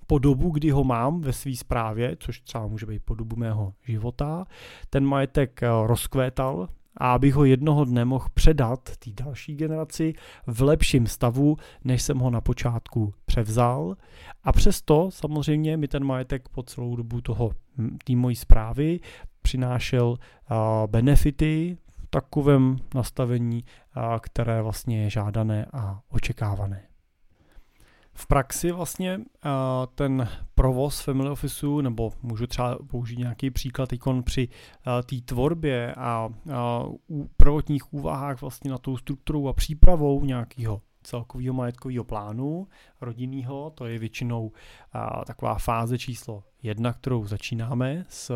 po 0.07 0.19
dobu, 0.19 0.51
kdy 0.51 0.71
ho 0.71 0.85
mám 0.85 1.21
ve 1.21 1.33
své 1.33 1.57
správě, 1.57 2.17
což 2.21 2.41
třeba 2.41 2.67
může 2.67 2.87
být 2.87 3.03
po 3.05 3.15
dobu 3.15 3.37
mého 3.37 3.75
života, 3.85 4.45
ten 4.91 5.07
majetek 5.07 5.63
eh, 5.63 5.69
rozkvétal, 5.87 6.69
a 6.97 7.13
abych 7.13 7.35
ho 7.35 7.45
jednoho 7.45 7.85
dne 7.85 8.05
mohl 8.05 8.27
předat 8.35 8.97
té 8.97 9.11
další 9.25 9.57
generaci 9.57 10.15
v 10.47 10.63
lepším 10.63 11.07
stavu, 11.07 11.57
než 11.85 12.03
jsem 12.03 12.19
ho 12.19 12.31
na 12.31 12.41
počátku 12.41 13.15
převzal. 13.27 13.97
A 14.45 14.53
přesto 14.53 15.11
samozřejmě 15.11 15.77
mi 15.77 15.89
ten 15.89 16.05
majetek 16.05 16.49
po 16.49 16.63
celou 16.63 16.97
dobu 16.97 17.21
toho 17.21 17.51
té 18.05 18.17
mojí 18.17 18.37
zprávy 18.37 19.01
přinášel 19.43 20.09
uh, 20.09 20.17
benefity 20.87 21.77
v 21.91 22.07
takovém 22.11 22.77
nastavení, 22.95 23.65
uh, 23.97 24.03
které 24.21 24.63
vlastně 24.63 25.03
je 25.03 25.11
žádané 25.11 25.67
a 25.73 26.01
očekávané. 26.09 26.94
V 28.17 28.27
praxi 28.27 28.73
vlastně 28.73 29.21
ten 29.95 30.29
provoz 30.55 31.01
Family 31.01 31.31
Officeu, 31.31 31.81
nebo 31.81 32.13
můžu 32.23 32.47
třeba 32.47 32.79
použít 32.87 33.19
nějaký 33.19 33.51
příklad 33.51 33.93
ikon 33.93 34.23
při 34.23 34.49
té 34.85 35.17
tvorbě 35.25 35.95
a 35.95 36.29
u 37.11 37.29
prvotních 37.37 37.93
úvahách 37.93 38.41
vlastně 38.41 38.71
na 38.71 38.79
tou 38.79 38.97
strukturou 38.97 39.49
a 39.49 39.53
přípravou 39.53 40.25
nějakého 40.25 40.81
celkového 41.03 41.55
majetkového 41.55 42.05
plánu 42.05 42.69
rodinného, 43.01 43.71
to 43.71 43.87
je 43.87 43.99
většinou 43.99 44.53
taková 45.27 45.55
fáze 45.55 45.99
číslo 45.99 46.45
jedna, 46.63 46.93
kterou 46.93 47.27
začínáme 47.27 48.05
s 48.09 48.33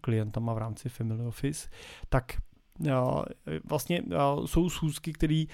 klientama 0.00 0.54
v 0.54 0.58
rámci 0.58 0.88
Family 0.88 1.26
Office, 1.26 1.68
tak 2.08 2.32
vlastně 3.68 4.02
jsou 4.46 4.70
schůzky, 4.70 5.12
které 5.12 5.44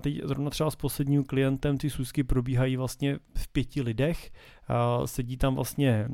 teď 0.00 0.20
zrovna 0.24 0.50
třeba 0.50 0.70
s 0.70 0.76
posledním 0.76 1.24
klientem 1.24 1.78
ty 1.78 1.90
schůzky 1.90 2.24
probíhají 2.24 2.76
vlastně 2.76 3.18
v 3.38 3.48
pěti 3.48 3.82
lidech. 3.82 4.32
Sedí 5.04 5.36
tam 5.36 5.54
vlastně 5.54 6.08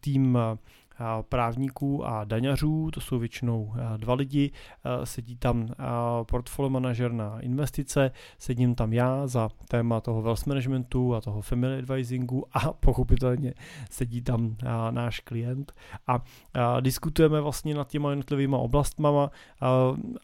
tým 0.00 0.38
právníků 1.28 2.06
a 2.06 2.24
daňařů, 2.24 2.90
to 2.90 3.00
jsou 3.00 3.18
většinou 3.18 3.74
dva 3.96 4.14
lidi, 4.14 4.50
sedí 5.04 5.36
tam 5.36 5.68
portfolio 6.26 6.70
manažer 6.70 7.12
na 7.12 7.40
investice, 7.40 8.10
sedím 8.38 8.74
tam 8.74 8.92
já 8.92 9.26
za 9.26 9.48
téma 9.68 10.00
toho 10.00 10.22
wealth 10.22 10.46
managementu 10.46 11.14
a 11.14 11.20
toho 11.20 11.40
family 11.40 11.78
advisingu 11.78 12.44
a 12.52 12.72
pochopitelně 12.80 13.54
sedí 13.90 14.22
tam 14.22 14.56
náš 14.90 15.20
klient. 15.20 15.72
A 16.06 16.24
diskutujeme 16.80 17.40
vlastně 17.40 17.74
nad 17.74 17.88
těma 17.88 18.10
jednotlivýma 18.10 18.58
oblastmama 18.58 19.30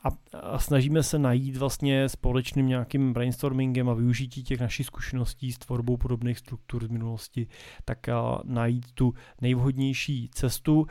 a 0.04 0.10
snažíme 0.58 1.02
se 1.02 1.18
najít 1.18 1.56
vlastně 1.56 2.08
společným 2.08 2.66
nějakým 2.68 3.12
brainstormingem 3.12 3.88
a 3.88 3.94
využití 3.94 4.44
těch 4.44 4.60
našich 4.60 4.86
zkušeností 4.86 5.52
s 5.52 5.58
tvorbou 5.58 5.96
podobných 5.96 6.38
struktur 6.38 6.84
z 6.84 6.88
minulosti, 6.88 7.46
tak 7.84 7.98
najít 8.44 8.92
tu 8.92 9.14
nejvhodnější 9.40 10.28
cestu 10.32 10.63
cestu, 10.64 10.86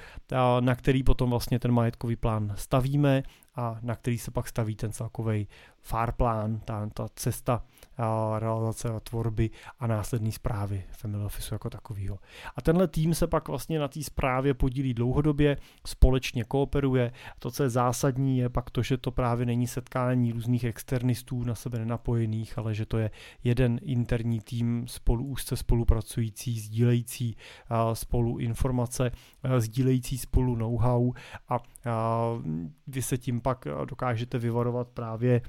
na 0.60 0.76
který 0.76 1.04
potom 1.04 1.30
vlastně 1.30 1.60
ten 1.60 1.72
majetkový 1.72 2.16
plán 2.16 2.54
stavíme 2.58 3.24
a 3.56 3.80
na 3.82 3.96
který 3.96 4.18
se 4.18 4.32
pak 4.32 4.48
staví 4.48 4.76
ten 4.76 4.92
celkový 4.92 5.48
far 5.84 6.12
plán, 6.12 6.60
ta, 6.60 6.90
ta 6.94 7.08
cesta 7.16 7.64
a 7.98 8.40
realizace 8.40 8.90
a 8.90 9.00
tvorby 9.00 9.50
a 9.80 9.88
následní 9.88 10.32
zprávy 10.32 10.84
Family 10.92 11.26
Office 11.26 11.56
jako 11.56 11.70
takového. 11.70 12.20
A 12.56 12.62
tenhle 12.62 12.88
tým 12.88 13.14
se 13.14 13.28
pak 13.28 13.48
vlastně 13.48 13.80
na 13.80 13.88
té 13.88 14.04
zprávě 14.04 14.54
podílí 14.54 14.94
dlouhodobě, 14.94 15.58
společně 15.88 16.44
kooperuje. 16.44 17.12
To, 17.40 17.52
co 17.52 17.64
je 17.64 17.70
zásadní, 17.70 18.38
je 18.38 18.50
pak 18.50 18.70
to, 18.70 18.82
že 18.82 18.98
to 18.98 19.12
právě 19.12 19.46
není 19.46 19.68
setkání 19.68 20.32
různých 20.32 20.64
externistů 20.64 21.44
na 21.44 21.56
sebe 21.56 21.80
nenapojených, 21.80 22.58
ale 22.58 22.74
že 22.74 22.86
to 22.86 22.98
je 22.98 23.12
jeden 23.44 23.80
interní 23.84 24.40
tým 24.40 24.88
spolu 24.88 25.26
úzce 25.26 25.58
spolupracující, 25.58 26.60
sdílející 26.60 27.36
spolu 27.94 28.38
informace, 28.38 29.12
sdílející 29.58 30.18
spolu 30.18 30.56
know-how 30.56 31.14
a 31.48 31.60
vy 32.88 33.02
se 33.02 33.18
tím 33.18 33.42
pak 33.42 33.68
dokážete 33.86 34.38
vyvarovat 34.38 34.88
právě 34.88 35.42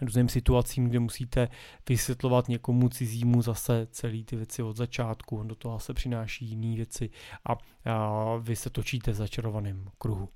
různým 0.00 0.28
situacím, 0.28 0.88
kde 0.88 0.98
musíte 0.98 1.48
vysvětlovat 1.88 2.48
někomu 2.48 2.88
cizímu 2.88 3.42
zase 3.42 3.86
celý 3.90 4.24
ty 4.24 4.36
věci 4.36 4.62
od 4.62 4.76
začátku, 4.76 5.38
on 5.38 5.48
do 5.48 5.54
toho 5.54 5.78
se 5.78 5.94
přináší 5.94 6.46
jiné 6.46 6.76
věci 6.76 7.10
a, 7.48 7.52
a 7.92 8.36
vy 8.36 8.56
se 8.56 8.70
točíte 8.70 9.10
v 9.10 9.14
začarovaném 9.14 9.88
kruhu. 9.98 10.28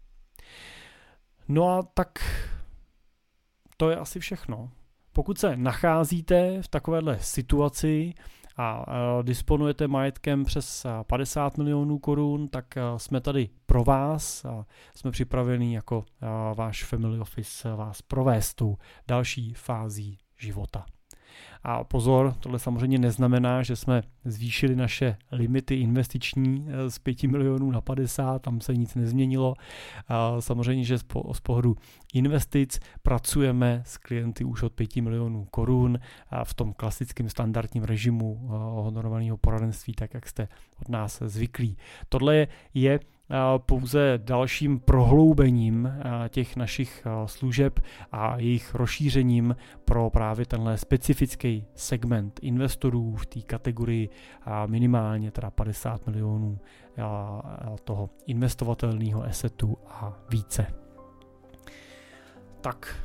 No 1.48 1.68
a 1.68 1.82
tak 1.82 2.18
to 3.76 3.90
je 3.90 3.96
asi 3.96 4.20
všechno. 4.20 4.70
Pokud 5.12 5.38
se 5.38 5.56
nacházíte 5.56 6.62
v 6.62 6.68
takovéhle 6.68 7.18
situaci, 7.20 8.14
a 8.56 8.86
disponujete 9.22 9.88
majetkem 9.88 10.44
přes 10.44 10.86
50 11.06 11.58
milionů 11.58 11.98
korun, 11.98 12.48
tak 12.48 12.64
jsme 12.96 13.20
tady 13.20 13.48
pro 13.66 13.84
vás 13.84 14.44
a 14.44 14.66
jsme 14.94 15.10
připraveni 15.10 15.74
jako 15.74 16.04
váš 16.54 16.84
family 16.84 17.20
office 17.20 17.74
vás 17.74 18.02
provést 18.02 18.54
tou 18.54 18.76
další 19.08 19.54
fází 19.54 20.18
života. 20.38 20.86
A 21.62 21.84
pozor, 21.84 22.34
tohle 22.40 22.58
samozřejmě 22.58 22.98
neznamená, 22.98 23.62
že 23.62 23.76
jsme 23.76 24.02
zvýšili 24.24 24.76
naše 24.76 25.16
limity 25.32 25.74
investiční 25.74 26.66
eh, 26.68 26.90
z 26.90 26.98
5 26.98 27.22
milionů 27.22 27.70
na 27.70 27.80
50, 27.80 28.42
tam 28.42 28.60
se 28.60 28.74
nic 28.74 28.94
nezměnilo. 28.94 29.54
Samozřejmě, 30.40 30.84
že 30.84 30.98
z 31.32 31.40
pohledu 31.42 31.76
investic 32.14 32.80
pracujeme 33.02 33.82
s 33.86 33.98
klienty 33.98 34.44
už 34.44 34.62
od 34.62 34.72
5 34.72 34.96
milionů 34.96 35.44
korun 35.50 35.98
v 36.44 36.54
tom 36.54 36.72
klasickém 36.72 37.28
standardním 37.28 37.84
režimu 37.84 38.40
eh, 38.42 38.48
honorovaného 38.82 39.36
poradenství, 39.36 39.94
tak 39.94 40.14
jak 40.14 40.28
jste 40.28 40.48
od 40.80 40.88
nás 40.88 41.22
zvyklí. 41.26 41.76
Tohle 42.08 42.46
je 42.74 43.00
pouze 43.56 44.18
dalším 44.22 44.80
prohloubením 44.80 45.92
těch 46.28 46.56
našich 46.56 47.06
služeb 47.26 47.80
a 48.12 48.36
jejich 48.36 48.74
rozšířením 48.74 49.56
pro 49.84 50.10
právě 50.10 50.46
tenhle 50.46 50.78
specifický 50.78 51.66
segment 51.74 52.40
investorů 52.42 53.16
v 53.16 53.26
té 53.26 53.40
kategorii 53.40 54.08
minimálně 54.66 55.30
teda 55.30 55.50
50 55.50 56.06
milionů 56.06 56.58
toho 57.84 58.10
investovatelného 58.26 59.24
assetu 59.24 59.78
a 59.88 60.18
více. 60.30 60.66
Tak, 62.60 62.96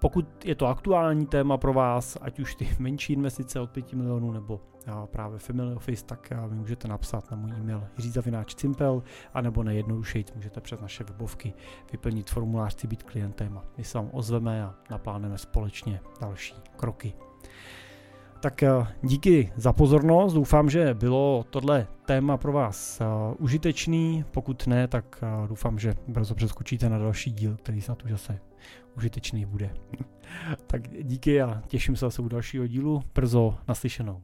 pokud 0.00 0.44
je 0.44 0.54
to 0.54 0.66
aktuální 0.66 1.26
téma 1.26 1.56
pro 1.56 1.72
vás, 1.72 2.18
ať 2.20 2.40
už 2.40 2.54
ty 2.54 2.68
menší 2.78 3.12
investice 3.12 3.60
od 3.60 3.70
5 3.70 3.92
milionů 3.92 4.32
nebo 4.32 4.60
právě 5.06 5.38
Family 5.38 5.74
Office, 5.74 6.04
tak 6.04 6.32
mi 6.50 6.56
můžete 6.56 6.88
napsat 6.88 7.30
na 7.30 7.36
můj 7.36 7.50
e-mail 7.50 7.84
jiřizavináč.cimpel 7.96 9.02
a 9.34 9.40
nebo 9.40 9.62
nejjednodušejc 9.62 10.32
můžete 10.32 10.60
přes 10.60 10.80
naše 10.80 11.04
webovky 11.04 11.52
vyplnit 11.92 12.30
formulář 12.30 12.72
chci 12.72 12.86
být 12.86 13.02
klientem 13.02 13.60
my 13.78 13.84
se 13.84 13.98
vám 13.98 14.08
ozveme 14.12 14.64
a 14.64 14.74
naplánujeme 14.90 15.38
společně 15.38 16.00
další 16.20 16.54
kroky. 16.76 17.14
Tak 18.40 18.64
díky 19.02 19.52
za 19.56 19.72
pozornost, 19.72 20.32
doufám, 20.32 20.70
že 20.70 20.94
bylo 20.94 21.44
tohle 21.50 21.86
téma 22.06 22.36
pro 22.36 22.52
vás 22.52 23.02
užitečný, 23.38 24.24
pokud 24.30 24.66
ne, 24.66 24.88
tak 24.88 25.24
doufám, 25.48 25.78
že 25.78 25.94
brzo 26.08 26.34
přeskočíte 26.34 26.88
na 26.88 26.98
další 26.98 27.32
díl, 27.32 27.56
který 27.56 27.80
snad 27.80 28.02
už 28.02 28.10
zase 28.10 28.40
užitečný 28.96 29.44
bude. 29.46 29.74
tak 30.66 30.88
díky 30.88 31.42
a 31.42 31.62
těším 31.66 31.96
se 31.96 32.06
zase 32.06 32.22
u 32.22 32.28
dalšího 32.28 32.66
dílu, 32.66 33.02
brzo 33.14 33.54
naslyšenou. 33.68 34.22